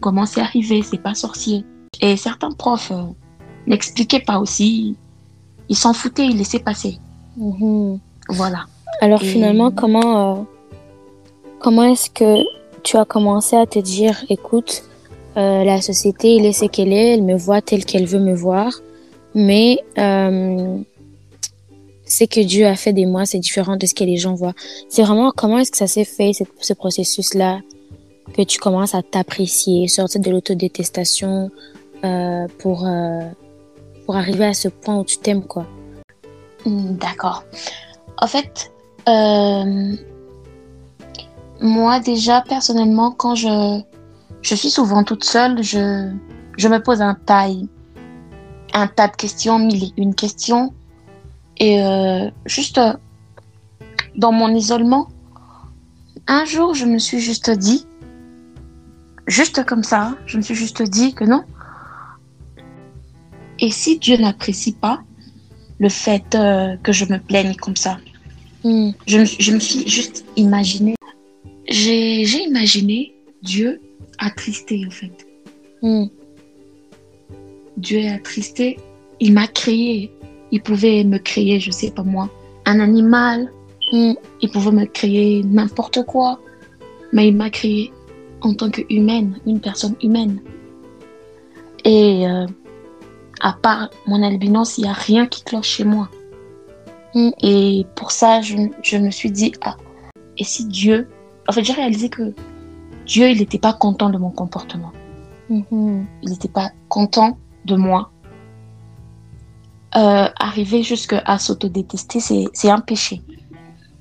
comment 0.00 0.24
c'est 0.24 0.40
arrivé, 0.40 0.82
c'est 0.82 1.02
pas 1.02 1.14
sorcier. 1.14 1.64
Et 2.00 2.16
certains 2.16 2.52
profs 2.52 2.90
euh, 2.90 3.02
n'expliquaient 3.66 4.20
pas 4.20 4.38
aussi. 4.38 4.96
Ils 5.68 5.76
s'en 5.76 5.92
foutaient, 5.92 6.26
ils 6.26 6.38
laissaient 6.38 6.58
passer. 6.58 6.98
Mhm. 7.36 7.98
Voilà. 8.28 8.64
Alors 9.00 9.22
Et- 9.22 9.26
finalement, 9.26 9.70
comment, 9.70 10.38
euh, 10.38 10.42
comment 11.60 11.82
est-ce 11.84 12.08
que 12.10 12.38
tu 12.82 12.96
as 12.96 13.04
commencé 13.04 13.56
à 13.56 13.66
te 13.66 13.78
dire, 13.78 14.24
écoute, 14.28 14.84
euh, 15.36 15.64
la 15.64 15.80
société, 15.80 16.36
elle 16.36 16.46
est 16.46 16.52
ce 16.52 16.66
qu'elle 16.66 16.92
est, 16.92 17.14
elle 17.14 17.22
me 17.22 17.36
voit 17.36 17.62
telle 17.62 17.84
qu'elle 17.84 18.06
veut 18.06 18.20
me 18.20 18.34
voir, 18.34 18.72
mais 19.34 19.78
euh, 19.98 20.78
ce 22.06 22.24
que 22.24 22.40
Dieu 22.40 22.66
a 22.66 22.76
fait 22.76 22.92
de 22.92 23.06
moi, 23.06 23.24
c'est 23.24 23.38
différent 23.38 23.76
de 23.76 23.86
ce 23.86 23.94
que 23.94 24.04
les 24.04 24.18
gens 24.18 24.34
voient. 24.34 24.54
C'est 24.88 25.02
vraiment 25.02 25.32
comment 25.34 25.58
est-ce 25.58 25.70
que 25.70 25.78
ça 25.78 25.86
s'est 25.86 26.04
fait, 26.04 26.32
ce, 26.32 26.44
ce 26.60 26.74
processus-là, 26.74 27.60
que 28.36 28.42
tu 28.42 28.58
commences 28.58 28.94
à 28.94 29.02
t'apprécier, 29.02 29.88
sortir 29.88 30.20
de 30.20 30.30
l'autodétestation 30.30 31.50
euh, 32.04 32.46
pour, 32.58 32.86
euh, 32.86 33.20
pour 34.06 34.16
arriver 34.16 34.44
à 34.44 34.54
ce 34.54 34.68
point 34.68 34.98
où 34.98 35.04
tu 35.04 35.18
t'aimes, 35.18 35.44
quoi. 35.44 35.66
D'accord. 36.66 37.44
En 38.18 38.26
fait, 38.26 38.72
moi 41.62 42.00
déjà 42.00 42.42
personnellement, 42.42 43.10
quand 43.12 43.34
je, 43.34 43.80
je 44.42 44.54
suis 44.54 44.70
souvent 44.70 45.04
toute 45.04 45.24
seule, 45.24 45.62
je, 45.62 46.10
je 46.58 46.68
me 46.68 46.82
pose 46.82 47.00
un 47.00 47.14
tas, 47.14 47.46
un 48.74 48.86
tas 48.86 49.08
de 49.08 49.16
questions, 49.16 49.58
mille 49.58 49.84
et 49.84 49.92
une 49.96 50.14
questions. 50.14 50.74
Et 51.58 51.82
euh, 51.82 52.30
juste 52.46 52.78
euh, 52.78 52.94
dans 54.16 54.32
mon 54.32 54.48
isolement, 54.54 55.08
un 56.26 56.44
jour, 56.44 56.74
je 56.74 56.84
me 56.84 56.98
suis 56.98 57.20
juste 57.20 57.50
dit, 57.50 57.86
juste 59.26 59.64
comme 59.64 59.84
ça, 59.84 60.16
je 60.26 60.36
me 60.38 60.42
suis 60.42 60.54
juste 60.54 60.82
dit 60.82 61.14
que 61.14 61.24
non. 61.24 61.44
Et 63.60 63.70
si 63.70 63.98
Dieu 63.98 64.16
n'apprécie 64.16 64.72
pas 64.72 65.00
le 65.78 65.88
fait 65.88 66.34
euh, 66.34 66.76
que 66.82 66.92
je 66.92 67.04
me 67.04 67.18
plaigne 67.18 67.54
comme 67.56 67.76
ça, 67.76 67.98
Hmm. 68.64 68.92
je, 69.08 69.18
me- 69.18 69.24
je 69.24 69.50
me 69.52 69.58
suis 69.58 69.88
juste 69.88 70.24
imaginé. 70.36 70.94
J'ai 71.68 72.22
imaginé 72.22 73.14
Dieu 73.42 73.80
attristé, 74.18 74.84
en 74.86 74.90
fait. 74.90 75.26
Hmm. 75.82 76.06
Dieu 77.76 77.98
est 77.98 78.10
attristé. 78.10 78.78
Il 79.20 79.32
m'a 79.32 79.46
créé. 79.46 80.10
Il 80.50 80.62
pouvait 80.62 81.04
me 81.04 81.18
créer, 81.18 81.60
je 81.60 81.70
sais 81.70 81.90
pas 81.90 82.02
moi, 82.02 82.28
un 82.66 82.80
animal. 82.80 83.50
Hmm. 83.92 84.12
Il 84.40 84.50
pouvait 84.50 84.72
me 84.72 84.84
créer 84.86 85.42
n'importe 85.44 86.04
quoi. 86.04 86.40
Mais 87.12 87.28
il 87.28 87.36
m'a 87.36 87.50
créé 87.50 87.92
en 88.42 88.54
tant 88.54 88.70
qu'humaine, 88.70 89.38
une 89.46 89.60
personne 89.60 89.94
humaine. 90.02 90.40
Et 91.84 92.26
euh, 92.26 92.46
à 93.40 93.52
part 93.52 93.90
mon 94.06 94.22
albinos, 94.22 94.78
il 94.78 94.82
n'y 94.82 94.88
a 94.88 94.92
rien 94.92 95.26
qui 95.26 95.42
cloche 95.42 95.68
chez 95.68 95.84
moi. 95.84 96.08
Mm. 97.14 97.30
Et 97.42 97.86
pour 97.94 98.10
ça, 98.10 98.40
je, 98.40 98.56
je 98.82 98.96
me 98.96 99.10
suis 99.10 99.30
dit, 99.30 99.52
ah, 99.62 99.76
et 100.38 100.44
si 100.44 100.66
Dieu... 100.66 101.08
En 101.48 101.52
fait, 101.52 101.64
j'ai 101.64 101.72
réalisé 101.72 102.08
que 102.08 102.34
Dieu, 103.06 103.30
il 103.30 103.38
n'était 103.38 103.58
pas 103.58 103.72
content 103.72 104.10
de 104.10 104.18
mon 104.18 104.30
comportement. 104.30 104.92
Mhm. 105.48 106.06
Il 106.22 106.30
n'était 106.30 106.48
pas 106.48 106.70
content 106.88 107.38
de 107.64 107.76
moi. 107.76 108.10
Euh, 109.94 110.28
arriver 110.38 110.82
jusqu'à 110.82 111.22
s'autodétester, 111.38 112.20
c'est 112.20 112.44
c'est 112.54 112.70
un 112.70 112.80
péché. 112.80 113.20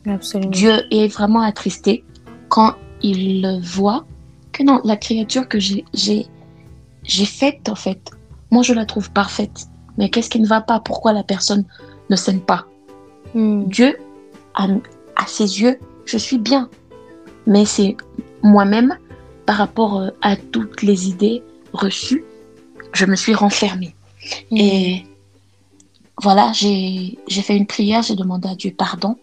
Absolument. 0.05 0.51
Dieu 0.51 0.73
est 0.89 1.07
vraiment 1.07 1.41
attristé 1.41 2.05
quand 2.47 2.75
il 3.01 3.59
voit 3.61 4.05
que 4.51 4.63
non, 4.63 4.79
la 4.83 4.95
créature 4.95 5.47
que 5.47 5.59
j'ai 5.59 6.25
faite, 7.25 7.67
en 7.69 7.75
fait, 7.75 8.11
moi 8.51 8.63
je 8.63 8.73
la 8.73 8.85
trouve 8.85 9.11
parfaite. 9.11 9.67
Mais 9.97 10.09
qu'est-ce 10.09 10.29
qui 10.29 10.39
ne 10.39 10.47
va 10.47 10.61
pas? 10.61 10.79
Pourquoi 10.79 11.11
la 11.11 11.23
personne 11.23 11.65
ne 12.09 12.15
s'aime 12.15 12.41
pas? 12.41 12.65
Hmm. 13.33 13.63
Dieu, 13.65 13.97
à, 14.53 14.67
à 15.17 15.27
ses 15.27 15.61
yeux, 15.61 15.77
je 16.05 16.17
suis 16.17 16.37
bien. 16.37 16.69
Mais 17.47 17.65
c'est 17.65 17.97
moi-même, 18.43 18.97
par 19.45 19.57
rapport 19.57 19.99
euh, 19.99 20.09
à 20.21 20.35
toutes 20.35 20.81
les 20.81 21.09
idées 21.09 21.43
reçues, 21.73 22.23
je 22.93 23.05
me 23.05 23.15
suis 23.15 23.33
renfermée. 23.33 23.95
Hmm. 24.51 24.57
Et 24.57 25.05
voilà, 26.21 26.51
j'ai 26.53 27.17
fait 27.27 27.57
une 27.57 27.65
prière, 27.67 28.03
j'ai 28.03 28.15
demandé 28.15 28.47
à 28.49 28.55
Dieu 28.55 28.73
pardon 28.77 29.17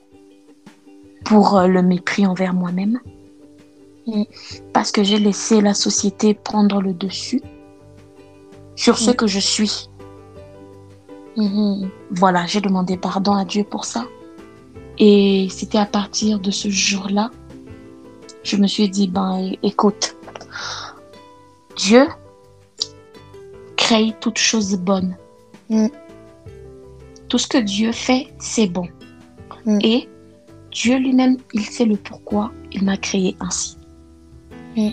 pour 1.25 1.57
euh, 1.57 1.67
le 1.67 1.83
mépris 1.83 2.27
envers 2.27 2.55
moi-même. 2.55 2.99
Mm. 4.07 4.25
Parce 4.73 4.91
que 4.91 5.03
j'ai 5.05 5.19
laissé 5.19 5.61
la 5.61 5.75
société 5.75 6.35
prendre 6.35 6.81
le 6.81 6.95
dessus 6.95 7.43
sur 8.75 8.99
ce 8.99 9.11
Mm. 9.11 9.15
que 9.15 9.27
je 9.27 9.39
suis. 9.39 9.89
Mhm. 11.37 11.91
Voilà, 12.11 12.47
j'ai 12.47 12.61
demandé 12.61 12.97
pardon 12.97 13.35
à 13.35 13.45
Dieu 13.45 13.65
pour 13.65 13.85
ça. 13.85 14.07
Et 14.99 15.47
c'était 15.51 15.79
à 15.79 15.87
partir 15.87 16.41
de 16.41 16.51
ce 16.51 16.69
jour-là, 16.69 17.31
je 18.49 18.57
me 18.57 18.67
suis 18.67 18.89
dit, 18.89 19.09
ben 19.09 19.53
écoute, 19.63 20.17
Dieu 21.77 22.07
crée 23.77 24.15
toutes 24.21 24.39
choses 24.39 24.75
bonnes. 24.77 25.17
Mm. 25.69 25.89
Tout 27.29 27.39
ce 27.39 27.47
que 27.47 27.59
Dieu 27.59 27.93
fait, 27.93 28.33
c'est 28.39 28.67
bon. 28.67 28.89
Mm. 29.67 29.79
Et 29.83 30.09
Dieu 30.73 30.97
lui-même, 30.99 31.37
il 31.53 31.65
sait 31.65 31.85
le 31.85 31.97
pourquoi 31.97 32.53
il 32.73 32.85
m'a 32.85 32.97
créé 32.97 33.37
ainsi. 33.41 33.77
Mm. 34.77 34.91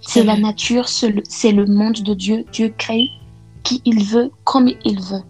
C'est 0.00 0.22
la 0.22 0.36
nature, 0.36 0.88
c'est 0.88 1.10
le, 1.52 1.66
monde 1.66 2.00
de 2.02 2.14
Dieu. 2.14 2.44
Dieu 2.52 2.72
crée 2.78 3.08
qui 3.64 3.82
il 3.84 4.04
veut, 4.04 4.30
comme 4.44 4.68
il 4.84 5.00
veut. 5.00 5.22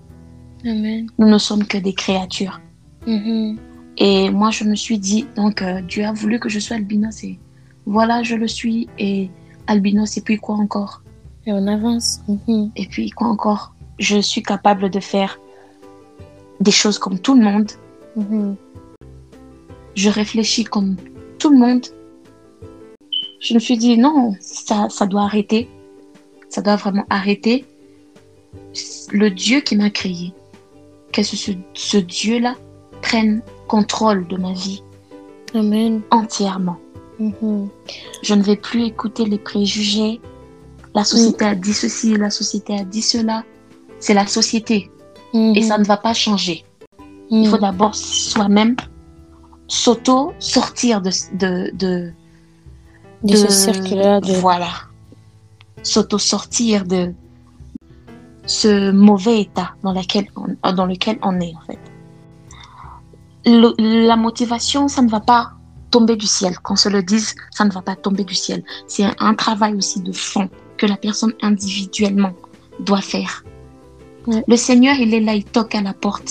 Amen. 0.65 1.09
Nous 1.19 1.29
ne 1.29 1.39
sommes 1.39 1.67
que 1.67 1.79
des 1.79 1.95
créatures. 1.95 2.61
Mhm. 3.07 3.59
Et 3.99 4.31
moi, 4.31 4.51
je 4.51 4.63
me 4.65 4.77
suis 4.77 4.99
dit, 4.99 5.27
donc, 5.35 5.61
euh, 5.61 5.81
Dieu 5.83 6.05
a 6.05 6.13
voulu 6.13 6.39
que 6.39 6.49
je 6.49 6.61
sois 6.61 6.77
albinos 6.77 7.25
et 7.25 7.39
voilà, 7.85 8.23
je 8.23 8.37
le 8.37 8.47
suis. 8.47 8.89
Et 8.99 9.29
albinos, 9.67 10.17
et 10.17 10.21
puis 10.21 10.39
quoi 10.39 10.55
encore? 10.55 11.03
Et 11.47 11.53
on 11.53 11.67
avance. 11.67 12.21
Mhm. 12.29 12.71
Et 12.77 12.87
puis 12.87 13.11
quoi 13.11 13.27
encore? 13.27 13.75
Je 13.99 14.21
suis 14.21 14.43
capable 14.43 14.89
de 14.89 15.01
faire 15.01 15.41
des 16.61 16.71
choses 16.71 16.99
comme 16.99 17.19
tout 17.19 17.35
le 17.35 17.43
monde. 17.43 17.71
Mhm. 18.15 18.57
Je 19.97 20.11
réfléchis 20.11 20.65
comme 20.65 20.95
tout 21.41 21.51
le 21.51 21.59
monde. 21.59 21.87
Je 23.41 23.55
me 23.55 23.59
suis 23.59 23.77
dit, 23.77 23.99
non, 23.99 24.35
ça, 24.41 24.89
ça 24.91 25.07
doit 25.07 25.23
arrêter. 25.23 25.69
Ça 26.49 26.63
doit 26.63 26.77
vraiment 26.77 27.05
arrêter. 27.11 27.65
Le 29.11 29.31
Dieu 29.31 29.61
qui 29.61 29.75
m'a 29.77 29.91
créé, 29.91 30.33
que 31.13 31.23
ce, 31.23 31.53
ce 31.75 31.97
Dieu-là 31.97 32.55
prenne 33.03 33.43
contrôle 33.69 34.27
de 34.27 34.37
ma 34.37 34.53
vie 34.53 34.83
Amen. 35.55 36.03
entièrement. 36.11 36.79
Mhm. 37.21 37.69
Je 38.23 38.35
ne 38.35 38.43
vais 38.43 38.57
plus 38.57 38.85
écouter 38.85 39.25
les 39.25 39.39
préjugés. 39.39 40.21
La 40.95 41.05
société 41.05 41.45
a 41.45 41.55
dit 41.55 41.75
ceci, 41.75 42.17
la 42.17 42.31
société 42.31 42.79
a 42.79 42.85
dit 42.85 43.03
cela. 43.03 43.45
C'est 44.01 44.15
la 44.15 44.27
société 44.27 44.91
et 45.35 45.63
ça 45.63 45.79
ne 45.79 45.85
va 45.85 45.97
pas 45.97 46.15
changer. 46.15 46.65
Il 47.31 47.47
faut 47.49 47.59
d'abord 47.59 47.95
soi-même 47.95 48.77
s'auto 49.67 50.33
sortir 50.39 51.03
de, 51.03 51.11
de, 51.35 51.71
de, 51.75 52.13
de 53.23 53.37
ce 53.37 53.49
cercle-là 53.49 54.21
de. 54.21 54.33
Voilà. 54.35 54.71
S'auto 55.83 56.19
sortir 56.19 56.85
de 56.87 57.13
ce 58.47 58.91
mauvais 58.91 59.43
état 59.43 59.75
dans, 59.83 59.93
lequel 59.93 60.27
on, 60.37 60.73
dans 60.73 60.87
lequel 60.87 61.19
on 61.23 61.39
est 61.41 61.55
en 61.55 61.61
fait. 61.67 61.79
Le- 63.47 63.75
la 64.07 64.17
motivation, 64.17 64.89
ça 64.89 65.03
ne 65.03 65.09
va 65.09 65.21
pas 65.21 65.53
tomber 65.91 66.17
du 66.17 66.27
ciel. 66.27 66.59
Qu'on 66.59 66.77
se 66.77 66.89
le 66.89 67.03
dise, 67.03 67.35
ça 67.51 67.65
ne 67.65 67.71
va 67.71 67.81
pas 67.83 67.97
tomber 67.97 68.25
du 68.25 68.35
ciel. 68.35 68.63
C'est 68.87 69.05
un, 69.05 69.15
un 69.21 69.35
travail 69.35 69.75
aussi 69.75 70.01
de 70.03 70.13
fond 70.13 70.49
que 70.77 70.87
la 70.87 70.97
personne 70.97 71.33
individuellement 71.43 72.33
doit 72.81 73.01
faire. 73.01 73.45
Le 74.47 74.57
Seigneur, 74.57 74.97
il 74.99 75.15
est 75.15 75.21
là, 75.21 75.35
il 75.35 75.45
toque 75.45 75.75
à 75.75 75.81
la 75.81 75.95
porte. 75.95 76.31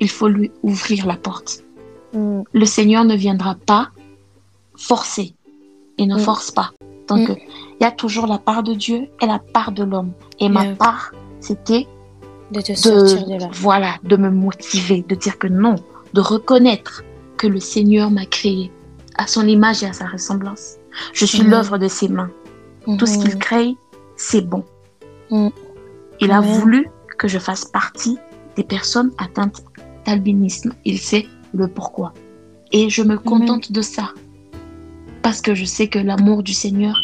il 0.00 0.08
faut 0.08 0.28
lui 0.28 0.52
ouvrir 0.62 1.06
la 1.06 1.16
porte. 1.16 1.64
Mm. 2.12 2.42
Le 2.52 2.64
Seigneur 2.66 3.04
ne 3.04 3.16
viendra 3.16 3.56
pas 3.56 3.90
forcer. 4.76 5.34
Il 5.98 6.06
ne 6.06 6.14
Mm. 6.16 6.20
force 6.20 6.50
pas. 6.52 6.70
Donc, 7.08 7.28
Mm. 7.28 7.34
il 7.80 7.82
y 7.82 7.84
a 7.84 7.90
toujours 7.90 8.26
la 8.28 8.38
part 8.38 8.62
de 8.62 8.74
Dieu 8.74 9.08
et 9.20 9.26
la 9.26 9.40
part 9.40 9.72
de 9.72 9.82
l'homme. 9.82 10.12
Et 10.38 10.48
ma 10.48 10.66
part, 10.76 11.10
c'était 11.40 11.88
De 12.52 12.60
te 12.60 12.74
sortir 12.74 13.26
de 13.26 13.34
de, 13.34 13.40
là. 13.40 13.48
voilà, 13.54 13.94
de 14.04 14.16
me 14.16 14.30
motiver, 14.30 15.04
de 15.08 15.14
dire 15.16 15.36
que 15.36 15.48
non, 15.48 15.74
de 16.12 16.20
reconnaître 16.20 17.04
que 17.36 17.46
le 17.46 17.60
Seigneur 17.60 18.10
m'a 18.10 18.26
créé 18.26 18.70
à 19.16 19.26
son 19.26 19.46
image 19.46 19.82
et 19.82 19.86
à 19.86 19.92
sa 19.92 20.06
ressemblance. 20.06 20.76
Je 21.12 21.26
suis 21.26 21.42
l'œuvre 21.42 21.78
de 21.78 21.88
ses 21.88 22.08
mains. 22.08 22.30
Tout 22.98 23.06
ce 23.06 23.18
qu'il 23.18 23.38
crée, 23.38 23.76
c'est 24.16 24.40
bon. 24.40 24.64
Mm. 25.30 25.48
Il 26.20 26.32
a 26.32 26.40
voulu 26.40 26.88
que 27.18 27.28
je 27.28 27.38
fasse 27.38 27.64
partie 27.64 28.18
des 28.56 28.64
personnes 28.64 29.12
atteintes 29.18 29.62
d'albinisme. 30.06 30.72
Il 30.84 30.98
sait 30.98 31.26
le 31.54 31.68
pourquoi. 31.68 32.12
Et 32.72 32.88
je 32.88 33.02
me 33.02 33.18
contente 33.18 33.72
de 33.72 33.82
ça. 33.82 34.10
Parce 35.22 35.40
que 35.40 35.54
je 35.54 35.64
sais 35.64 35.88
que 35.88 35.98
l'amour 35.98 36.42
du 36.42 36.54
Seigneur, 36.54 36.96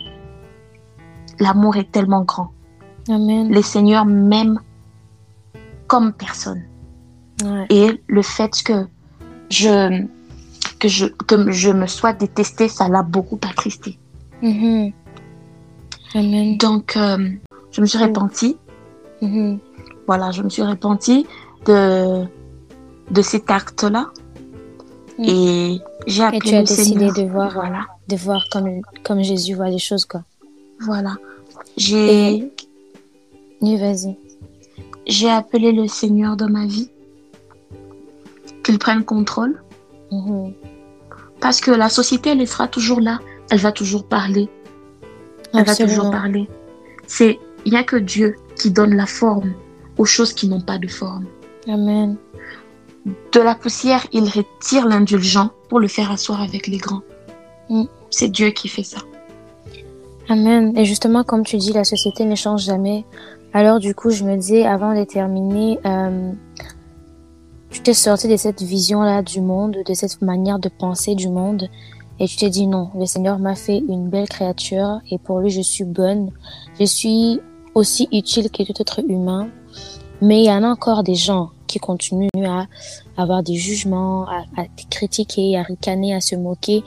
l'amour 1.39 1.77
est 1.77 1.91
tellement 1.91 2.23
grand. 2.23 2.53
Amen. 3.09 3.53
Le 3.53 3.63
Seigneur 3.63 4.07
m'aime 4.07 4.61
comme 5.87 6.13
personne. 6.13 6.63
Ouais. 7.45 7.67
Et 7.69 8.03
le 8.07 8.23
fait 8.23 8.63
que 8.65 8.87
je, 9.51 10.05
que 10.79 10.89
je, 10.89 11.07
que 11.07 11.51
je 11.53 11.71
me 11.71 11.87
sois 11.87 12.13
détestée, 12.13 12.69
ça 12.69 12.89
l'a 12.89 13.03
beaucoup 13.03 13.39
attristé. 13.49 13.99
Mhm. 14.43 14.93
Amen. 16.15 16.57
Donc, 16.59 16.97
euh, 16.97 17.29
je 17.73 17.81
me 17.81 17.87
suis 17.87 17.99
Mm. 17.99 18.03
repentie. 18.03 18.57
Mhm. 19.23 19.59
Voilà, 20.07 20.31
je 20.31 20.43
me 20.43 20.49
suis 20.49 20.63
repentie 20.63 21.27
de, 21.67 22.25
de 23.11 23.23
cet 23.23 23.51
acte-là. 23.51 24.11
Mm. 25.19 25.25
Et 25.25 25.81
j'ai 26.07 26.23
appelé 26.25 26.41
tu 26.41 26.55
as 26.55 26.61
décidé 26.63 26.85
Seigneur. 27.11 27.15
de 27.15 27.23
voir, 27.23 27.53
Voilà, 27.53 27.87
de 28.09 28.17
voir 28.17 28.45
comme, 28.53 28.81
comme 29.03 29.23
Jésus 29.23 29.55
voit 29.55 29.71
les 29.71 29.79
choses, 29.79 30.05
quoi. 30.05 30.23
voilà. 30.81 31.15
J'ai, 31.77 32.35
Et- 32.37 32.53
Oui, 33.63 33.77
vas-y. 33.77 34.17
j'ai 35.07 35.31
appelé 35.31 35.73
le 35.73 35.89
Seigneur 35.89 36.37
dans 36.37 36.49
ma 36.51 36.67
vie. 36.67 36.91
Qu'il 38.65 38.79
prenne 38.81 39.05
contrôle. 39.05 39.63
Mhm. 40.11 40.53
Parce 41.41 41.61
que 41.61 41.71
la 41.71 41.89
société, 41.89 42.31
elle 42.31 42.49
sera 42.49 42.67
toujours 42.67 43.01
là. 43.01 43.21
Elle 43.51 43.59
va 43.59 43.71
toujours 43.71 44.05
parler. 44.05 44.49
Elle 45.53 45.65
va 45.65 45.77
toujours 45.77 46.11
parler. 46.11 46.49
C'est, 47.07 47.39
il 47.65 47.73
n'y 47.73 47.79
a 47.79 47.85
que 47.85 47.97
Dieu 47.97 48.35
qui 48.57 48.71
donne 48.71 48.95
la 48.97 49.07
forme 49.07 49.53
aux 49.99 50.05
choses 50.05 50.33
qui 50.33 50.49
n'ont 50.49 50.61
pas 50.61 50.79
de 50.79 50.89
forme. 50.89 51.27
Amen. 51.69 52.17
De 53.05 53.41
la 53.41 53.55
poussière, 53.55 54.07
il 54.13 54.25
retire 54.25 54.87
l'indulgent 54.87 55.51
pour 55.69 55.79
le 55.79 55.89
faire 55.89 56.11
asseoir 56.11 56.43
avec 56.43 56.67
les 56.67 56.79
grands. 56.79 57.03
Mm. 57.69 57.85
C'est 58.11 58.29
Dieu 58.29 58.51
qui 58.51 58.69
fait 58.69 58.83
ça. 58.83 58.99
Amen. 60.29 60.77
Et 60.77 60.85
justement, 60.85 61.23
comme 61.23 61.45
tu 61.45 61.59
dis, 61.59 61.73
la 61.73 61.85
société 61.85 62.25
ne 62.25 62.35
change 62.35 62.65
jamais. 62.65 63.05
Alors, 63.53 63.79
du 63.79 63.95
coup, 63.95 64.11
je 64.11 64.25
me 64.25 64.37
disais, 64.37 64.65
avant 64.65 64.99
de 64.99 65.05
terminer, 65.05 65.79
euh, 65.85 66.33
tu 67.75 67.81
t'es 67.81 67.93
sorti 67.93 68.29
de 68.29 68.37
cette 68.37 68.63
vision-là 68.63 69.23
du 69.23 69.41
monde, 69.41 69.79
de 69.85 69.95
cette 69.95 70.23
manière 70.23 70.61
de 70.61 70.69
penser 70.69 71.17
du 71.17 71.29
monde, 71.29 71.69
et 72.21 72.29
tu 72.29 72.37
t'es 72.37 72.49
dit 72.49 72.69
non, 72.69 72.91
le 72.97 73.05
Seigneur 73.05 73.41
m'a 73.41 73.57
fait 73.57 73.79
une 73.79 74.09
belle 74.09 74.29
créature, 74.29 75.01
et 75.11 75.19
pour 75.19 75.41
lui, 75.41 75.51
je 75.51 75.61
suis 75.61 75.83
bonne. 75.83 76.31
Je 76.79 76.85
suis 76.85 77.41
aussi 77.75 78.09
utile 78.13 78.49
que 78.49 78.63
tout 78.63 78.81
être 78.81 79.01
humain. 79.01 79.49
Mais 80.23 80.43
il 80.43 80.45
y 80.45 80.53
en 80.53 80.63
a 80.63 80.69
encore 80.69 81.03
des 81.03 81.17
gens 81.17 81.51
qui 81.67 81.81
continuent 81.81 82.29
à 82.47 82.67
avoir 83.17 83.43
des 83.43 83.57
jugements, 83.57 84.29
à, 84.29 84.45
à 84.57 84.67
critiquer, 84.89 85.59
à 85.59 85.65
ricaner, 85.65 86.15
à 86.15 86.21
se 86.21 86.37
moquer. 86.37 86.85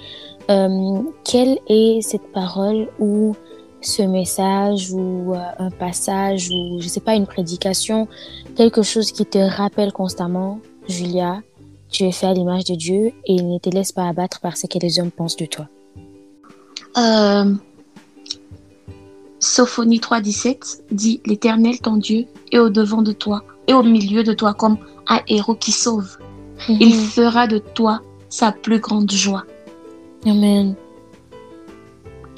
Euh, 0.50 1.02
quelle 1.26 1.60
est 1.68 2.00
cette 2.02 2.32
parole 2.32 2.88
ou 2.98 3.36
ce 3.82 4.04
message 4.04 4.92
ou 4.94 5.34
euh, 5.34 5.40
un 5.60 5.70
passage 5.70 6.50
ou 6.50 6.80
je 6.80 6.88
sais 6.88 7.02
pas 7.02 7.16
une 7.16 7.28
prédication, 7.28 8.08
quelque 8.56 8.84
chose 8.84 9.12
qui 9.12 9.26
te 9.26 9.38
rappelle 9.38 9.92
constamment, 9.92 10.60
Julia, 10.88 11.41
tu 11.89 12.04
es 12.04 12.12
fait 12.12 12.28
à 12.28 12.34
l'image 12.34 12.65
de 12.65 12.76
Dieu 12.76 13.08
et 13.26 13.34
il 13.34 13.47
ne 13.50 13.58
te 13.60 13.69
laisse 13.69 13.91
pas 13.91 14.08
abattre 14.08 14.39
par 14.39 14.58
ce 14.58 14.67
que 14.67 14.80
les 14.80 15.00
hommes 15.00 15.12
pensent 15.12 15.36
de 15.38 15.45
toi. 15.45 15.67
Euh, 16.97 17.54
Sophonie 19.39 20.00
3.17 20.00 20.82
dit 20.91 21.21
L'Éternel, 21.26 21.80
ton 21.80 21.97
Dieu, 21.97 22.26
est 22.52 22.60
au 22.60 22.69
devant 22.69 23.02
de 23.02 23.12
toi 23.12 23.43
et 23.67 23.73
au 23.73 23.84
milieu 23.84 24.23
de 24.23 24.34
toi 24.34 24.54
comme 24.54 24.78
un 25.08 25.19
héros 25.28 25.56
qui 25.56 25.71
sauve. 25.71 26.17
Il 26.69 26.95
Mhm. 26.95 27.06
fera 27.06 27.47
de 27.47 27.60
toi 27.60 28.02
sa 28.30 28.52
plus 28.52 28.80
grande 28.80 29.12
joie. 29.12 29.45
Amen. 30.26 30.76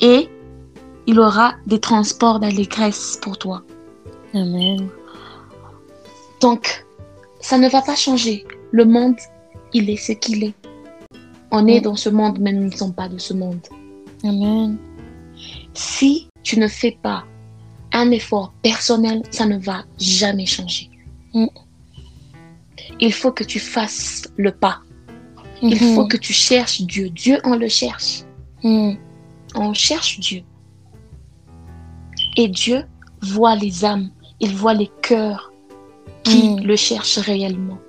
Et 0.02 0.28
il 1.08 1.20
aura 1.20 1.54
des 1.66 1.80
transports 1.80 2.40
d'allégresse 2.40 3.18
pour 3.22 3.38
toi. 3.38 3.64
Amen. 4.34 4.90
Donc, 6.42 6.86
ça 7.40 7.58
ne 7.58 7.68
va 7.70 7.82
pas 7.82 7.96
changer. 7.96 8.46
Le 8.72 8.86
monde, 8.86 9.16
il 9.74 9.90
est 9.90 9.98
ce 9.98 10.12
qu'il 10.14 10.44
est. 10.44 10.54
On 11.52 11.66
est 11.68 11.80
Mm. 11.80 11.84
dans 11.84 11.96
ce 11.96 12.10
monde, 12.10 12.38
mais 12.40 12.54
nous 12.54 12.66
ne 12.66 12.72
sommes 12.72 12.94
pas 12.94 13.10
de 13.10 13.18
ce 13.18 13.34
monde. 13.34 13.62
Amen. 14.24 14.78
Si 15.74 16.28
tu 16.44 16.60
ne 16.60 16.68
fais 16.68 16.98
pas 17.02 17.24
un 17.94 18.12
effort 18.12 18.54
personnel, 18.62 19.24
ça 19.32 19.46
ne 19.46 19.58
va 19.58 19.84
jamais 19.98 20.46
changer. 20.46 20.90
Mm. 21.34 21.48
Il 23.00 23.14
faut 23.14 23.32
que 23.32 23.44
tu 23.44 23.60
fasses 23.60 24.24
le 24.38 24.52
pas. 24.52 24.80
Il 25.62 25.76
Mhm. 25.76 25.96
faut 25.96 26.08
que 26.08 26.18
tu 26.18 26.34
cherches 26.34 26.82
Dieu. 26.82 27.10
Dieu, 27.10 27.40
on 27.44 27.56
le 27.56 27.68
cherche. 27.68 28.24
Mhm. 28.64 28.98
On 29.56 29.74
cherche 29.74 30.20
Dieu. 30.20 30.44
Et 32.38 32.48
Dieu 32.48 32.86
voit 33.22 33.56
les 33.56 33.84
âmes. 33.86 34.10
Il 34.40 34.56
voit 34.56 34.74
les 34.74 34.90
cœurs 35.02 35.52
qui 36.30 36.50
Mm. 36.50 36.62
le 36.64 36.76
cherchent 36.76 37.20
réellement. 37.20 37.80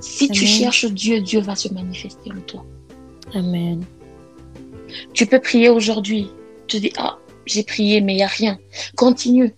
Si 0.00 0.28
tu 0.28 0.44
cherches 0.46 0.86
Dieu, 0.86 1.20
Dieu 1.20 1.40
va 1.40 1.54
se 1.56 1.68
manifester 1.72 2.30
en 2.32 2.40
toi. 2.40 2.64
Amen. 3.34 3.84
Tu 5.12 5.26
peux 5.26 5.40
prier 5.40 5.68
aujourd'hui. 5.68 6.30
Tu 6.66 6.80
dis, 6.80 6.92
ah, 6.96 7.16
j'ai 7.46 7.62
prié, 7.62 8.00
mais 8.00 8.14
il 8.14 8.16
n'y 8.16 8.22
a 8.22 8.26
rien. 8.28 8.58
Continue. 8.96 9.54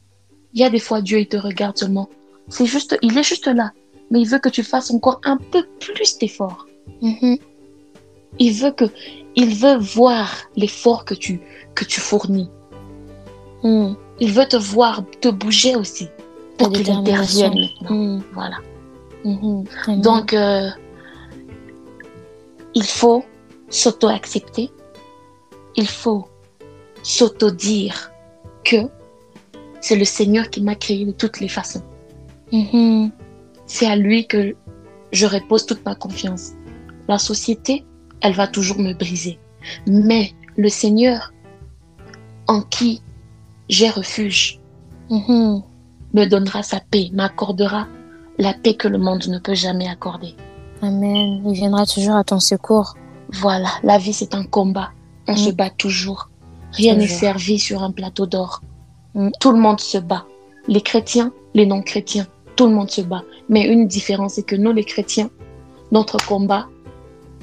Il 0.55 0.61
y 0.61 0.65
a 0.65 0.71
des 0.71 0.79
fois, 0.79 1.01
Dieu, 1.03 1.19
il 1.21 1.29
te 1.29 1.37
regarde 1.37 1.77
seulement. 1.77 2.09
C'est 2.49 2.67
juste, 2.67 2.97
il 3.03 3.17
est 3.19 3.23
juste 3.23 3.47
là. 3.47 3.73
Mais 4.11 4.21
il 4.21 4.29
veut 4.29 4.39
que 4.39 4.49
tu 4.49 4.63
fasses 4.63 4.91
encore 4.91 5.21
un 5.25 5.37
peu 5.37 5.65
plus 5.81 6.19
d'efforts. 6.19 6.67
Mhm. 7.03 7.39
Il 8.39 8.53
veut 8.53 8.71
que, 8.71 8.85
il 9.35 9.55
veut 9.55 9.77
voir 9.79 10.31
l'effort 10.57 11.05
que 11.05 11.15
tu, 11.15 11.41
que 11.75 11.85
tu 11.85 12.01
fournis. 12.01 12.49
Mhm. 13.65 13.97
Il 14.21 14.33
veut 14.33 14.47
te 14.47 14.57
voir, 14.57 15.03
te 15.21 15.29
bouger 15.29 15.75
aussi. 15.77 16.09
Pour 16.59 16.69
Ta 16.69 16.75
qu'il 16.75 16.85
détermination. 16.87 17.47
intervienne 17.47 17.71
maintenant. 17.81 17.97
Mhm. 17.97 18.23
Voilà. 18.33 18.57
Mhm. 19.25 19.65
Amen. 19.87 20.01
Donc, 20.01 20.33
euh, 20.33 20.69
il 22.75 22.85
faut 22.85 23.25
s'auto-accepter. 23.69 24.71
Il 25.77 25.87
faut 25.89 26.29
s'auto-dire 27.03 28.11
que 28.65 28.89
c'est 29.81 29.97
le 29.97 30.05
Seigneur 30.05 30.49
qui 30.51 30.63
m'a 30.63 30.75
créé 30.75 31.05
de 31.05 31.13
toutes 31.13 31.41
les 31.41 31.49
façons. 31.49 31.83
C'est 33.67 33.87
à 33.87 33.97
lui 33.97 34.27
que 34.27 34.55
je 35.13 35.27
repose 35.27 35.67
toute 35.67 35.85
ma 35.85 35.95
confiance. 35.95 36.53
La 37.09 37.19
société, 37.19 37.85
elle 38.21 38.33
va 38.33 38.47
toujours 38.47 38.79
me 38.79 38.93
briser. 38.95 39.39
Mais 39.87 40.33
le 40.57 40.69
Seigneur, 40.69 41.33
en 42.47 42.63
qui 42.63 43.03
j'ai 43.69 43.91
refuge. 43.91 44.61
Me 46.15 46.25
donnera 46.27 46.63
sa 46.63 46.81
paix, 46.81 47.11
m'accordera 47.13 47.87
la 48.39 48.53
paix 48.55 48.75
que 48.75 48.89
le 48.89 48.99
monde 48.99 49.27
ne 49.29 49.39
peut 49.39 49.55
jamais 49.55 49.89
accorder. 49.89 50.35
Amen. 50.83 51.43
Il 51.47 51.53
viendra 51.53 51.87
toujours 51.87 52.17
à 52.17 52.25
ton 52.25 52.41
secours. 52.41 52.95
Voilà, 53.33 53.69
la 53.83 53.99
vie 53.99 54.13
c'est 54.13 54.35
un 54.35 54.45
combat. 54.45 54.91
On 55.29 55.33
Mm. 55.33 55.37
se 55.37 55.51
bat 55.51 55.71
toujours. 55.71 56.31
Rien 56.73 56.95
n'est 56.95 57.09
servi 57.09 57.59
sur 57.59 57.83
un 57.83 57.91
plateau 57.91 58.27
d'or. 58.27 58.61
Mm. 59.15 59.31
Tout 59.41 59.53
le 59.53 59.59
monde 59.59 59.81
se 59.81 59.99
bat. 59.99 60.25
Les 60.69 60.81
chrétiens, 60.81 61.33
les 61.55 61.67
non-chrétiens, 61.67 62.27
tout 62.57 62.67
le 62.67 62.73
monde 62.75 62.91
se 62.91 63.01
bat. 63.01 63.23
Mais 63.49 63.63
une 63.67 63.87
différence, 63.87 64.35
c'est 64.35 64.43
que 64.43 64.57
nous 64.57 64.73
les 64.73 64.85
chrétiens, 64.85 65.31
notre 65.93 66.19
combat, 66.27 66.67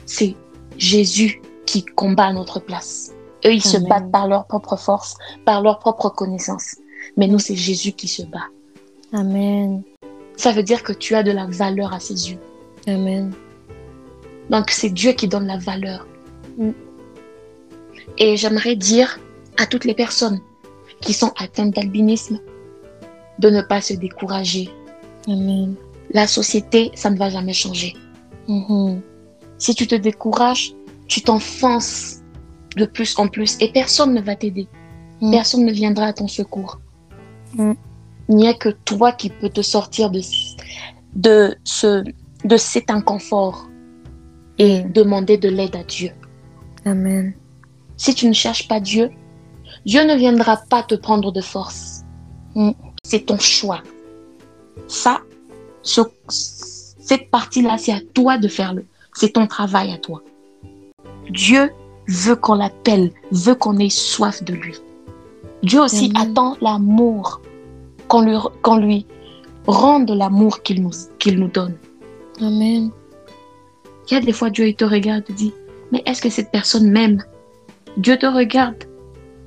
c'est 0.05 0.35
Jésus 0.77 1.41
qui 1.65 1.83
combat 1.83 2.25
à 2.25 2.33
notre 2.33 2.59
place. 2.59 3.11
Eux, 3.45 3.53
ils 3.53 3.63
se 3.63 3.77
battent 3.77 4.11
par 4.11 4.27
leur 4.27 4.45
propre 4.45 4.75
force, 4.77 5.15
par 5.45 5.61
leur 5.61 5.79
propre 5.79 6.09
connaissance. 6.09 6.75
Mais 7.17 7.27
nous, 7.27 7.39
c'est 7.39 7.55
Jésus 7.55 7.91
qui 7.91 8.07
se 8.07 8.23
bat. 8.23 8.47
Amen. 9.11 9.83
Ça 10.35 10.51
veut 10.51 10.63
dire 10.63 10.83
que 10.83 10.93
tu 10.93 11.15
as 11.15 11.23
de 11.23 11.31
la 11.31 11.45
valeur 11.45 11.93
à 11.93 11.99
ses 11.99 12.31
yeux. 12.31 12.39
Amen. 12.87 13.33
Donc 14.49 14.71
c'est 14.71 14.89
Dieu 14.89 15.13
qui 15.13 15.27
donne 15.27 15.47
la 15.47 15.57
valeur. 15.57 16.07
Mm. 16.57 16.71
Et 18.17 18.37
j'aimerais 18.37 18.75
dire 18.75 19.19
à 19.57 19.65
toutes 19.65 19.85
les 19.85 19.93
personnes 19.93 20.39
qui 21.01 21.13
sont 21.13 21.31
atteintes 21.37 21.75
d'albinisme 21.75 22.39
de 23.39 23.49
ne 23.49 23.61
pas 23.61 23.81
se 23.81 23.93
décourager. 23.93 24.69
Amen. 25.27 25.75
la 26.11 26.27
société, 26.27 26.91
ça 26.95 27.09
ne 27.09 27.17
va 27.17 27.29
jamais 27.29 27.53
changer. 27.53 27.93
Mhm. 28.49 29.01
Si 29.57 29.73
tu 29.73 29.87
te 29.87 29.95
décourages, 29.95 30.73
tu 31.07 31.21
t'enfonces 31.21 32.17
de 32.75 32.85
plus 32.85 33.17
en 33.17 33.27
plus 33.27 33.57
et 33.61 33.71
personne 33.71 34.13
ne 34.13 34.21
va 34.21 34.35
t'aider. 34.35 34.67
Mm. 35.21 35.31
Personne 35.31 35.65
ne 35.65 35.71
viendra 35.71 36.07
à 36.07 36.13
ton 36.13 36.27
secours. 36.27 36.81
Mm. 37.55 37.73
Il 38.29 38.35
n'y 38.35 38.47
a 38.47 38.53
que 38.53 38.69
toi 38.69 39.11
qui 39.11 39.29
peux 39.29 39.49
te 39.49 39.61
sortir 39.61 40.09
de, 40.09 40.21
de, 41.15 41.55
ce, 41.63 42.03
de 42.45 42.57
cet 42.57 42.89
inconfort 42.89 43.67
et 44.57 44.81
demander 44.83 45.37
de 45.37 45.49
l'aide 45.49 45.75
à 45.75 45.83
Dieu. 45.83 46.11
Amen. 46.85 47.33
Si 47.97 48.13
tu 48.15 48.27
ne 48.27 48.33
cherches 48.33 48.67
pas 48.67 48.79
Dieu, 48.79 49.09
Dieu 49.85 50.03
ne 50.05 50.15
viendra 50.15 50.57
pas 50.69 50.83
te 50.83 50.95
prendre 50.95 51.31
de 51.31 51.41
force. 51.41 52.01
Mm. 52.55 52.71
C'est 53.03 53.25
ton 53.25 53.37
choix. 53.39 53.81
Ça, 54.87 55.19
ce- 55.81 56.01
cette 56.29 57.29
partie-là, 57.29 57.77
c'est 57.77 57.91
à 57.93 57.99
toi 58.13 58.37
de 58.37 58.47
faire 58.47 58.73
le. 58.73 58.85
C'est 59.13 59.33
ton 59.33 59.45
travail 59.47 59.91
à 59.91 59.97
toi. 59.97 60.23
Dieu 61.29 61.71
veut 62.07 62.35
qu'on 62.35 62.55
l'appelle, 62.55 63.11
veut 63.31 63.55
qu'on 63.55 63.77
ait 63.77 63.89
soif 63.89 64.43
de 64.43 64.53
lui. 64.53 64.75
Dieu 65.63 65.81
aussi 65.81 66.11
Amen. 66.15 66.31
attend 66.31 66.57
l'amour, 66.61 67.41
qu'on 68.07 68.21
lui, 68.21 68.37
qu'on 68.61 68.77
lui 68.77 69.07
rende 69.65 70.09
l'amour 70.11 70.61
qu'il 70.61 70.83
nous, 70.83 70.91
qu'il 71.19 71.39
nous 71.39 71.47
donne. 71.47 71.77
Amen. 72.41 72.91
Il 74.09 74.13
y 74.13 74.17
a 74.17 74.19
des 74.19 74.33
fois, 74.33 74.49
Dieu 74.49 74.67
il 74.67 74.75
te 74.75 74.83
regarde 74.83 75.23
et 75.29 75.33
dit, 75.33 75.53
mais 75.91 76.03
est-ce 76.05 76.21
que 76.21 76.29
cette 76.29 76.51
personne 76.51 76.91
m'aime? 76.91 77.23
Dieu 77.97 78.17
te 78.17 78.25
regarde. 78.25 78.83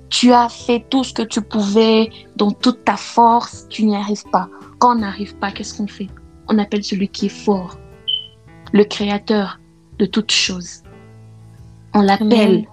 Tu 0.08 0.32
as 0.32 0.48
fait 0.48 0.84
tout 0.88 1.04
ce 1.04 1.12
que 1.12 1.22
tu 1.22 1.42
pouvais 1.42 2.10
dans 2.36 2.52
toute 2.52 2.84
ta 2.84 2.96
force, 2.96 3.66
tu 3.68 3.84
n'y 3.84 3.96
arrives 3.96 4.24
pas. 4.30 4.48
Quand 4.78 4.96
on 4.96 5.00
n'arrive 5.00 5.36
pas, 5.36 5.50
qu'est-ce 5.50 5.76
qu'on 5.76 5.88
fait? 5.88 6.08
On 6.48 6.58
appelle 6.58 6.84
celui 6.84 7.08
qui 7.08 7.26
est 7.26 7.44
fort, 7.44 7.76
le 8.72 8.84
créateur 8.84 9.58
de 9.98 10.06
toutes 10.06 10.30
choses. 10.30 10.82
On 11.92 12.02
l'appelle 12.02 12.66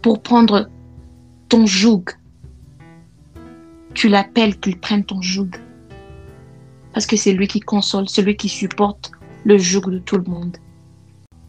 pour 0.00 0.22
prendre 0.22 0.68
ton 1.48 1.66
joug. 1.66 2.04
Tu 4.02 4.08
l'appelles 4.08 4.58
qu'il 4.58 4.80
prenne 4.80 5.04
ton 5.04 5.22
joug. 5.22 5.50
Parce 6.92 7.06
que 7.06 7.16
c'est 7.16 7.30
lui 7.30 7.46
qui 7.46 7.60
console, 7.60 8.08
celui 8.08 8.36
qui 8.36 8.48
supporte 8.48 9.12
le 9.44 9.58
joug 9.58 9.82
de 9.92 9.98
tout 10.00 10.16
le 10.16 10.24
monde. 10.24 10.56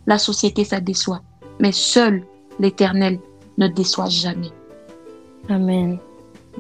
La 0.06 0.20
société, 0.20 0.64
ça 0.64 0.80
déçoit. 0.80 1.24
Mais 1.60 1.72
seul 1.72 2.24
l'Éternel 2.60 3.18
ne 3.58 3.68
déçoit 3.68 4.08
jamais. 4.08 4.52
Amen. 5.50 5.98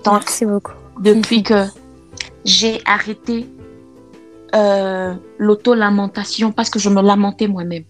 Donc, 0.03 0.23
Merci 0.25 0.47
beaucoup. 0.47 0.71
depuis 0.99 1.43
que 1.43 1.65
j'ai 2.43 2.81
arrêté 2.85 3.47
euh, 4.55 5.13
l'auto-lamentation 5.37 6.51
parce 6.51 6.71
que 6.71 6.79
je 6.79 6.89
me 6.89 7.03
lamentais 7.03 7.47
moi-même. 7.47 7.83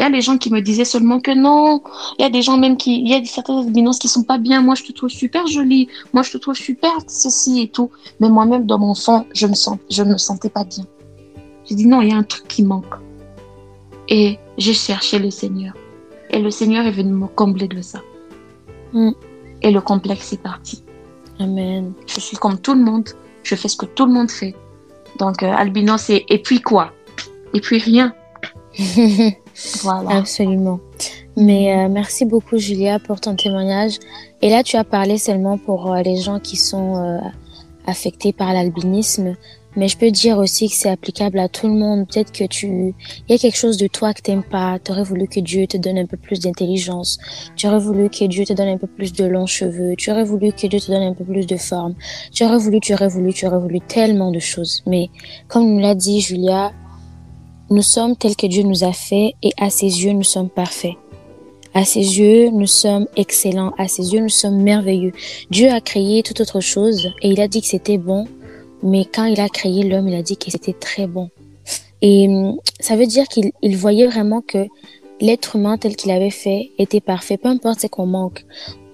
Il 0.00 0.02
y 0.02 0.06
a 0.06 0.10
des 0.10 0.22
gens 0.22 0.38
qui 0.38 0.50
me 0.50 0.62
disaient 0.62 0.86
seulement 0.86 1.20
que 1.20 1.30
non. 1.30 1.82
Il 2.18 2.22
y 2.22 2.24
a 2.24 2.30
des 2.30 2.40
gens 2.40 2.56
même 2.56 2.78
qui, 2.78 3.02
il 3.02 3.08
y 3.08 3.14
a 3.14 3.22
certaines 3.26 3.58
albinoses 3.58 3.98
qui 3.98 4.08
sont 4.08 4.22
pas 4.22 4.38
bien. 4.38 4.62
Moi, 4.62 4.74
je 4.74 4.82
te 4.82 4.92
trouve 4.92 5.10
super 5.10 5.46
jolie. 5.46 5.88
Moi, 6.14 6.22
je 6.22 6.32
te 6.32 6.38
trouve 6.38 6.54
super 6.54 6.90
ceci 7.06 7.60
et 7.60 7.68
tout. 7.68 7.90
Mais 8.18 8.30
moi-même, 8.30 8.64
dans 8.64 8.78
mon 8.78 8.94
fond, 8.94 9.26
je 9.34 9.46
me 9.46 9.52
sens, 9.52 9.76
je 9.90 10.02
me 10.02 10.16
sentais 10.16 10.48
pas 10.48 10.64
bien. 10.64 10.86
J'ai 11.66 11.74
dit 11.74 11.86
non, 11.86 12.00
il 12.00 12.08
y 12.08 12.12
a 12.12 12.16
un 12.16 12.22
truc 12.22 12.48
qui 12.48 12.62
manque. 12.62 12.94
Et 14.08 14.38
j'ai 14.56 14.72
cherché 14.72 15.18
le 15.18 15.30
Seigneur. 15.30 15.74
Et 16.30 16.38
le 16.38 16.50
Seigneur 16.50 16.86
est 16.86 16.92
venu 16.92 17.12
me 17.12 17.26
combler 17.26 17.68
de 17.68 17.82
ça. 17.82 18.00
Mm. 18.94 19.10
Et 19.60 19.70
le 19.70 19.82
complexe 19.82 20.32
est 20.32 20.42
parti. 20.42 20.82
Amen. 21.40 21.92
Je 22.06 22.20
suis 22.20 22.38
comme 22.38 22.58
tout 22.58 22.72
le 22.72 22.82
monde. 22.82 23.10
Je 23.42 23.54
fais 23.54 23.68
ce 23.68 23.76
que 23.76 23.84
tout 23.84 24.06
le 24.06 24.12
monde 24.12 24.30
fait. 24.30 24.54
Donc, 25.18 25.42
euh, 25.42 25.52
albinos, 25.52 26.08
et, 26.08 26.24
et 26.30 26.38
puis 26.38 26.62
quoi? 26.62 26.90
Et 27.52 27.60
puis 27.60 27.76
rien. 27.76 28.14
Voilà. 29.82 30.18
Absolument. 30.18 30.80
Mais 31.36 31.74
euh, 31.74 31.88
merci 31.88 32.24
beaucoup, 32.24 32.58
Julia, 32.58 32.98
pour 32.98 33.20
ton 33.20 33.36
témoignage. 33.36 33.98
Et 34.42 34.50
là, 34.50 34.62
tu 34.62 34.76
as 34.76 34.84
parlé 34.84 35.18
seulement 35.18 35.58
pour 35.58 35.92
euh, 35.92 36.02
les 36.02 36.16
gens 36.16 36.40
qui 36.40 36.56
sont 36.56 36.96
euh, 36.96 37.18
affectés 37.86 38.32
par 38.32 38.52
l'albinisme. 38.52 39.36
Mais 39.76 39.86
je 39.86 39.96
peux 39.96 40.10
dire 40.10 40.38
aussi 40.38 40.68
que 40.68 40.74
c'est 40.74 40.90
applicable 40.90 41.38
à 41.38 41.48
tout 41.48 41.68
le 41.68 41.74
monde. 41.74 42.08
Peut-être 42.08 42.32
que 42.32 42.44
tu, 42.44 42.66
il 42.66 43.32
y 43.32 43.34
a 43.34 43.38
quelque 43.38 43.56
chose 43.56 43.76
de 43.76 43.86
toi 43.86 44.12
que 44.12 44.20
t'aimes 44.20 44.42
pas. 44.42 44.80
Tu 44.80 44.90
aurais 44.90 45.04
voulu 45.04 45.28
que 45.28 45.38
Dieu 45.38 45.68
te 45.68 45.76
donne 45.76 45.96
un 45.96 46.06
peu 46.06 46.16
plus 46.16 46.40
d'intelligence. 46.40 47.18
Tu 47.54 47.68
aurais 47.68 47.78
voulu 47.78 48.10
que 48.10 48.24
Dieu 48.24 48.44
te 48.44 48.52
donne 48.52 48.68
un 48.68 48.78
peu 48.78 48.88
plus 48.88 49.12
de 49.12 49.24
longs 49.24 49.46
cheveux. 49.46 49.94
Tu 49.96 50.10
aurais 50.10 50.24
voulu 50.24 50.52
que 50.52 50.66
Dieu 50.66 50.80
te 50.80 50.90
donne 50.90 51.04
un 51.04 51.14
peu 51.14 51.24
plus 51.24 51.46
de 51.46 51.56
forme. 51.56 51.94
Tu 52.32 52.44
aurais 52.44 52.58
voulu, 52.58 52.80
tu 52.80 52.92
aurais 52.94 53.08
voulu, 53.08 53.32
tu 53.32 53.46
aurais 53.46 53.60
voulu 53.60 53.80
tellement 53.80 54.32
de 54.32 54.40
choses. 54.40 54.82
Mais 54.86 55.08
comme 55.46 55.72
nous 55.72 55.78
l'a 55.78 55.94
dit 55.94 56.20
Julia, 56.20 56.72
nous 57.70 57.82
sommes 57.82 58.16
tels 58.16 58.36
que 58.36 58.46
Dieu 58.46 58.62
nous 58.64 58.84
a 58.84 58.92
fait 58.92 59.34
et 59.42 59.52
à 59.58 59.70
ses 59.70 60.04
yeux, 60.04 60.12
nous 60.12 60.24
sommes 60.24 60.50
parfaits. 60.50 60.94
À 61.72 61.84
ses 61.84 62.18
yeux, 62.18 62.50
nous 62.50 62.66
sommes 62.66 63.06
excellents. 63.16 63.72
À 63.78 63.86
ses 63.86 64.12
yeux, 64.12 64.20
nous 64.20 64.28
sommes 64.28 64.60
merveilleux. 64.60 65.12
Dieu 65.50 65.70
a 65.70 65.80
créé 65.80 66.22
toute 66.24 66.40
autre 66.40 66.60
chose 66.60 67.12
et 67.22 67.28
il 67.28 67.40
a 67.40 67.46
dit 67.46 67.60
que 67.60 67.68
c'était 67.68 67.98
bon. 67.98 68.26
Mais 68.82 69.04
quand 69.04 69.24
il 69.24 69.40
a 69.40 69.48
créé 69.48 69.84
l'homme, 69.84 70.08
il 70.08 70.14
a 70.16 70.22
dit 70.22 70.36
que 70.36 70.50
c'était 70.50 70.72
très 70.72 71.06
bon. 71.06 71.30
Et 72.02 72.26
hum, 72.26 72.56
ça 72.80 72.96
veut 72.96 73.06
dire 73.06 73.28
qu'il 73.28 73.52
il 73.62 73.76
voyait 73.76 74.06
vraiment 74.06 74.40
que 74.40 74.66
l'être 75.20 75.54
humain 75.56 75.78
tel 75.78 75.94
qu'il 75.94 76.10
avait 76.10 76.30
fait 76.30 76.72
était 76.78 77.00
parfait. 77.00 77.36
Peu 77.36 77.48
importe 77.48 77.80
ce 77.80 77.86
qu'on 77.86 78.06
manque. 78.06 78.44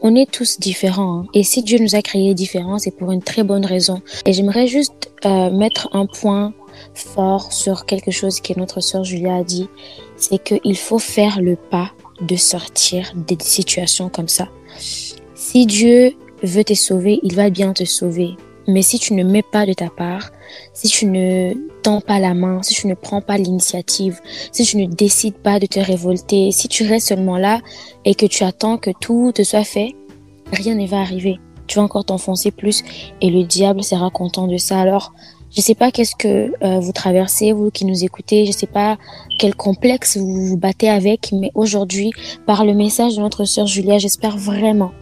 On 0.03 0.15
est 0.15 0.31
tous 0.31 0.61
différents. 0.61 1.21
hein. 1.21 1.27
Et 1.33 1.45
si 1.45 1.63
Dieu 1.63 1.79
nous 1.79 1.95
a 1.95 2.03
créés 2.03 2.35
différents, 2.35 2.79
c'est 2.79 2.91
pour 2.91 3.11
une 3.13 3.23
très 3.23 3.43
bonne 3.43 3.65
raison. 3.65 4.03
Et 4.27 4.35
j'aimerais 4.35 4.67
juste 4.67 5.11
euh, 5.25 5.51
mettre 5.51 5.89
un 5.93 6.05
point 6.05 6.53
fort 6.95 7.53
sur 7.53 7.87
quelque 7.87 8.11
chose 8.11 8.41
que 8.41 8.59
notre 8.59 8.81
sœur 8.81 9.05
Julia 9.05 9.37
a 9.37 9.45
dit. 9.45 9.69
C'est 10.17 10.43
qu'il 10.43 10.77
faut 10.77 10.99
faire 10.99 11.41
le 11.41 11.57
pas 11.57 11.91
de 12.21 12.37
sortir 12.37 13.13
des 13.15 13.37
situations 13.41 14.09
comme 14.09 14.29
ça. 14.29 14.49
Si 15.35 15.67
Dieu 15.67 16.15
veut 16.43 16.65
te 16.65 16.75
sauver, 16.75 17.21
il 17.23 17.35
va 17.35 17.51
bien 17.51 17.73
te 17.73 17.85
sauver. 17.85 18.37
Mais 18.69 18.83
si 18.83 18.99
tu 18.99 19.15
ne 19.15 19.23
mets 19.23 19.43
pas 19.43 19.65
de 19.65 19.73
ta 19.73 19.89
part, 19.89 20.31
si 20.73 20.89
tu 20.89 21.07
ne 21.07 21.55
tends 21.83 22.01
pas 22.01 22.19
la 22.19 22.35
main, 22.35 22.63
si 22.63 22.75
tu 22.75 22.89
ne 22.89 22.95
prends 22.95 23.21
pas 23.21 23.39
l'initiative, 23.39 24.21
si 24.51 24.65
tu 24.65 24.77
ne 24.77 24.87
décides 24.87 25.37
pas 25.37 25.61
de 25.61 25.67
te 25.67 25.79
révolter, 25.79 26.51
si 26.51 26.67
tu 26.67 26.85
restes 26.85 27.09
seulement 27.09 27.39
là 27.39 27.61
et 28.05 28.15
que 28.15 28.27
tu 28.27 28.43
attends 28.43 28.77
que 28.77 28.91
tout 29.01 29.31
te 29.33 29.45
soit 29.45 29.65
fait, 29.65 29.95
rien 30.53 30.75
ne 30.75 30.87
va 30.87 31.01
arriver. 31.01 31.39
Tu 31.69 31.79
vas 31.79 31.85
encore 31.85 32.05
t'enfoncer 32.05 32.51
plus 32.51 32.83
et 33.21 33.31
le 33.31 33.45
diable 33.45 33.85
sera 33.85 34.11
content 34.11 34.49
de 34.49 34.57
ça. 34.57 34.81
Alors, 34.81 35.13
je 35.57 35.63
sais 35.63 35.75
pas 35.75 35.91
qu'est-ce 35.91 36.15
que 36.15 36.53
euh, 36.63 36.81
vous 36.81 36.93
traversez, 36.93 37.53
vous 37.53 37.71
qui 37.71 37.87
nous 37.87 38.05
écoutez, 38.05 38.45
je 38.45 38.53
sais 38.53 38.67
pas 38.67 38.99
quel 39.39 39.55
complexe 39.55 40.19
vous 40.19 40.47
vous 40.49 40.57
battez 40.57 40.89
avec, 40.89 41.33
mais 41.33 41.51
aujourd'hui, 41.55 42.13
par 42.47 42.65
le 42.65 42.75
message 42.75 43.17
de 43.17 43.21
notre 43.21 43.45
sœur 43.45 43.67
Julia, 43.67 43.97
j'espère 43.97 44.37
vraiment 44.37 44.93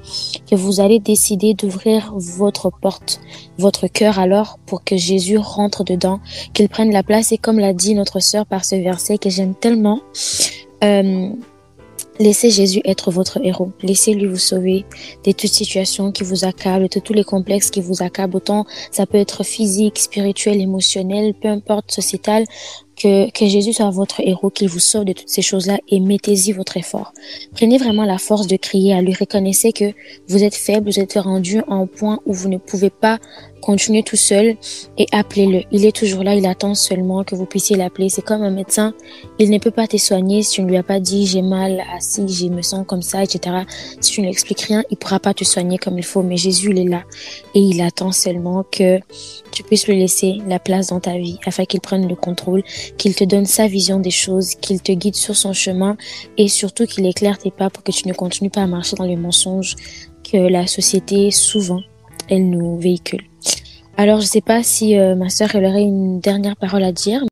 que 0.49 0.55
vous 0.55 0.81
allez 0.81 1.01
décider 1.01 1.55
d'ouvrir 1.55 2.13
votre 2.17 2.71
porte, 2.71 3.21
votre 3.59 3.89
cœur 3.89 4.19
alors 4.21 4.59
pour 4.67 4.85
que 4.85 4.97
Jésus 4.97 5.39
rentre 5.39 5.83
dedans, 5.83 6.21
qu'il 6.53 6.69
prenne 6.69 6.93
la 6.93 7.03
place. 7.03 7.33
Et 7.33 7.39
comme 7.39 7.59
l'a 7.59 7.73
dit 7.73 7.95
notre 7.95 8.21
sœur 8.21 8.47
par 8.47 8.65
ce 8.65 8.77
verset 8.77 9.19
que 9.19 9.31
j'aime 9.31 9.55
tellement, 9.55 10.01
euh, 10.85 11.31
Laissez 12.21 12.51
Jésus 12.51 12.81
être 12.85 13.11
votre 13.11 13.41
héros. 13.45 13.73
Laissez-lui 13.83 14.27
vous 14.27 14.37
sauver 14.37 14.85
de 15.25 15.33
toute 15.33 15.51
situation 15.51 16.13
qui 16.13 16.23
vous 16.23 16.45
accable, 16.45 16.89
de 16.89 17.01
tous 17.01 17.13
les 17.13 17.25
complexes 17.25 17.71
qui 17.71 17.81
vous 17.81 18.03
accablent. 18.03 18.37
Autant 18.37 18.67
ça 18.93 19.05
peut 19.05 19.19
être 19.19 19.45
physique, 19.45 19.99
spirituel, 19.99 20.61
émotionnel, 20.61 21.35
peu 21.35 21.49
importe, 21.49 21.91
sociétal. 21.91 22.45
Que, 22.97 23.29
que 23.33 23.47
Jésus 23.49 23.73
soit 23.73 23.91
votre 23.91 24.21
héros, 24.21 24.51
qu'il 24.51 24.69
vous 24.69 24.79
sauve 24.79 25.05
de 25.05 25.13
toutes 25.13 25.29
ces 25.29 25.43
choses-là 25.43 25.79
et 25.89 25.99
mettez-y 25.99 26.53
votre 26.53 26.77
effort. 26.77 27.13
Prenez 27.53 27.77
vraiment 27.77 28.05
la 28.05 28.19
force 28.19 28.47
de 28.47 28.57
crier 28.57 28.95
à 28.95 29.03
lui. 29.03 29.13
Reconnaissez 29.13 29.73
que 29.73 29.93
vous 30.29 30.45
êtes 30.45 30.55
faible, 30.55 30.89
vous 30.89 31.01
êtes 31.01 31.15
rendu 31.15 31.59
à 31.59 31.73
un 31.73 31.87
point 31.87 32.21
où 32.25 32.33
vous 32.33 32.49
ne 32.49 32.57
pouvez 32.57 32.91
pas 32.91 33.19
continuer 33.65 34.03
tout 34.03 34.17
seul 34.17 34.57
et 34.99 35.07
appelez-le. 35.13 35.63
Il 35.73 35.87
est 35.87 35.97
toujours 35.97 36.23
là, 36.23 36.35
il 36.35 36.47
attend 36.47 36.75
seulement 36.75 37.25
que 37.25 37.35
vous 37.35 37.47
puissiez 37.47 37.77
l'appeler. 37.77 38.11
C'est 38.11 38.23
comme 38.23 38.43
un 38.43 38.51
médecin, 38.51 38.93
il 39.39 39.51
ne 39.51 39.59
peut 39.59 39.71
pas 39.71 39.87
te 39.87 39.97
soigner 39.97 40.43
si 40.43 40.57
tu 40.57 40.63
ne 40.63 40.69
lui 40.69 40.77
as 40.77 40.83
pas 40.83 41.01
dit 41.01 41.27
j'ai 41.27 41.41
mal, 41.41 41.83
assis, 41.97 42.29
je 42.29 42.47
me 42.49 42.61
sens 42.61 42.85
comme 42.87 43.01
ça, 43.01 43.23
etc. 43.25 43.65
Si 44.01 44.13
tu 44.13 44.21
ne 44.21 44.27
lui 44.27 44.33
expliques 44.33 44.61
rien, 44.61 44.85
il 44.91 44.99
pourra 44.99 45.19
pas 45.19 45.33
te 45.33 45.45
soigner 45.45 45.79
comme 45.79 45.97
il 45.97 46.05
faut. 46.05 46.23
Mais 46.23 46.37
Jésus, 46.37 46.71
il 46.71 46.79
est 46.79 46.89
là 46.89 47.05
et 47.55 47.61
il 47.61 47.81
attend 47.81 48.13
seulement 48.13 48.65
que 48.71 49.01
tu 49.51 49.63
puisses 49.63 49.89
lui 49.89 49.99
laisser 49.99 50.39
la 50.47 50.59
place 50.59 50.89
dans 50.89 51.01
ta 51.01 51.17
vie 51.17 51.39
afin 51.47 51.65
qu'il 51.65 51.81
prenne 51.81 52.07
le 52.07 52.17
contrôle, 52.17 52.63
qu'il 52.99 53.15
te 53.15 53.25
donne 53.25 53.47
sa 53.47 53.67
vision 53.67 53.99
des 53.99 54.11
choses, 54.11 54.57
qu'il 54.57 54.83
te 54.83 54.93
guide 54.93 55.17
sur 55.17 55.37
son 55.37 55.55
chemin 55.55 55.97
et 56.37 56.49
surtout 56.49 56.85
qu'il 56.85 57.07
éclaire 57.07 57.39
tes 57.39 57.51
pas 57.51 57.71
pour 57.71 57.83
que 57.83 57.93
tu 57.93 58.09
ne 58.09 58.13
continues 58.13 58.51
pas 58.51 58.63
à 58.63 58.67
marcher 58.67 58.97
dans 58.97 59.05
les 59.05 59.17
mensonges 59.17 59.75
que 60.23 60.37
la 60.37 60.67
société 60.67 61.31
souvent 61.31 61.81
elle 62.29 62.49
nous 62.49 62.79
véhicule. 62.79 63.23
Alors 63.97 64.21
je 64.21 64.27
sais 64.27 64.41
pas 64.41 64.63
si 64.63 64.99
euh, 64.99 65.15
ma 65.15 65.29
sœur 65.29 65.55
elle 65.55 65.65
aurait 65.67 65.83
une 65.85 66.19
dernière 66.21 66.57
parole 66.57 66.83
à 66.83 66.93
dire. 66.93 67.23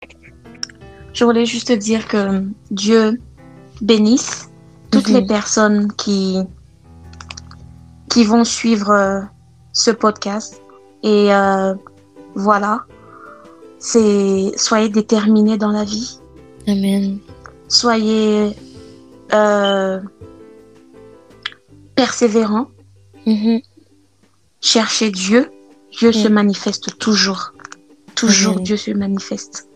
Je 1.12 1.24
voulais 1.24 1.44
juste 1.46 1.72
dire 1.72 2.06
que 2.08 2.44
Dieu 2.70 3.20
bénisse 3.80 4.48
toutes 4.90 5.08
Mhm. 5.08 5.14
les 5.14 5.26
personnes 5.26 5.92
qui, 5.92 6.38
qui 8.10 8.24
vont 8.24 8.44
suivre 8.44 8.90
euh, 8.90 9.20
ce 9.72 9.90
podcast. 9.90 10.62
Et 11.02 11.34
euh, 11.34 11.74
voilà, 12.36 12.82
c'est 13.78 14.52
soyez 14.56 14.88
déterminés 14.88 15.58
dans 15.58 15.72
la 15.72 15.82
vie. 15.84 16.18
Amen. 16.68 17.18
Soyez 17.68 18.52
persévérants. 21.94 22.68
Mhm. 23.26 23.60
Cherchez 24.60 25.10
Dieu. 25.10 25.50
Dieu 25.98 26.12
se 26.12 26.28
manifeste 26.28 26.98
toujours. 26.98 27.52
Toujours 28.14 28.54
Amen. 28.54 28.64
Dieu 28.64 28.76
se 28.76 28.90
manifeste. 28.90 29.68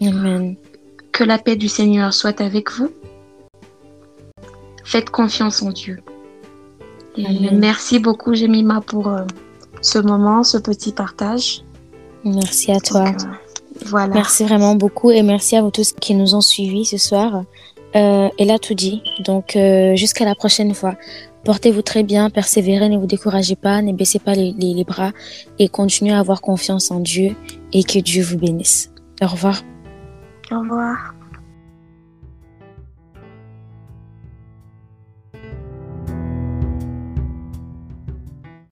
Amen. 0.00 0.56
Que 1.12 1.24
la 1.24 1.38
paix 1.38 1.56
du 1.56 1.68
Seigneur 1.68 2.12
soit 2.12 2.40
avec 2.40 2.70
vous. 2.72 2.90
Faites 4.84 5.10
confiance 5.10 5.62
en 5.62 5.70
Dieu. 5.70 6.00
Et 7.16 7.26
Amen. 7.26 7.58
merci 7.58 7.98
beaucoup, 7.98 8.34
Jemima, 8.34 8.80
pour 8.80 9.08
euh, 9.08 9.22
ce 9.80 9.98
moment, 9.98 10.44
ce 10.44 10.58
petit 10.58 10.92
partage. 10.92 11.64
Merci 12.24 12.72
à 12.72 12.80
toi. 12.80 13.10
Donc, 13.10 13.22
euh, 13.22 13.26
voilà. 13.86 14.14
Merci 14.14 14.44
vraiment 14.44 14.74
beaucoup 14.74 15.10
et 15.10 15.22
merci 15.22 15.56
à 15.56 15.62
vous 15.62 15.70
tous 15.70 15.92
qui 15.92 16.14
nous 16.14 16.34
ont 16.34 16.40
suivis 16.40 16.84
ce 16.84 16.98
soir. 16.98 17.44
Euh, 17.94 18.28
elle 18.38 18.50
a 18.50 18.58
tout 18.58 18.74
dit. 18.74 19.02
Donc, 19.20 19.56
euh, 19.56 19.96
jusqu'à 19.96 20.24
la 20.24 20.34
prochaine 20.34 20.74
fois. 20.74 20.96
Portez-vous 21.46 21.82
très 21.82 22.02
bien, 22.02 22.28
persévérez, 22.28 22.88
ne 22.88 22.98
vous 22.98 23.06
découragez 23.06 23.56
pas, 23.56 23.80
ne 23.80 23.92
baissez 23.92 24.18
pas 24.18 24.34
les, 24.34 24.84
bras 24.84 25.12
et 25.58 25.68
continuez 25.68 26.12
à 26.12 26.18
avoir 26.18 26.40
confiance 26.40 26.90
en 26.90 27.00
Dieu 27.00 27.36
et 27.72 27.84
que 27.84 27.98
Dieu 28.00 28.22
vous 28.22 28.36
bénisse. 28.36 28.90
Au 29.22 29.26
revoir. 29.26 29.62
Au 30.50 30.60
revoir. 30.60 31.15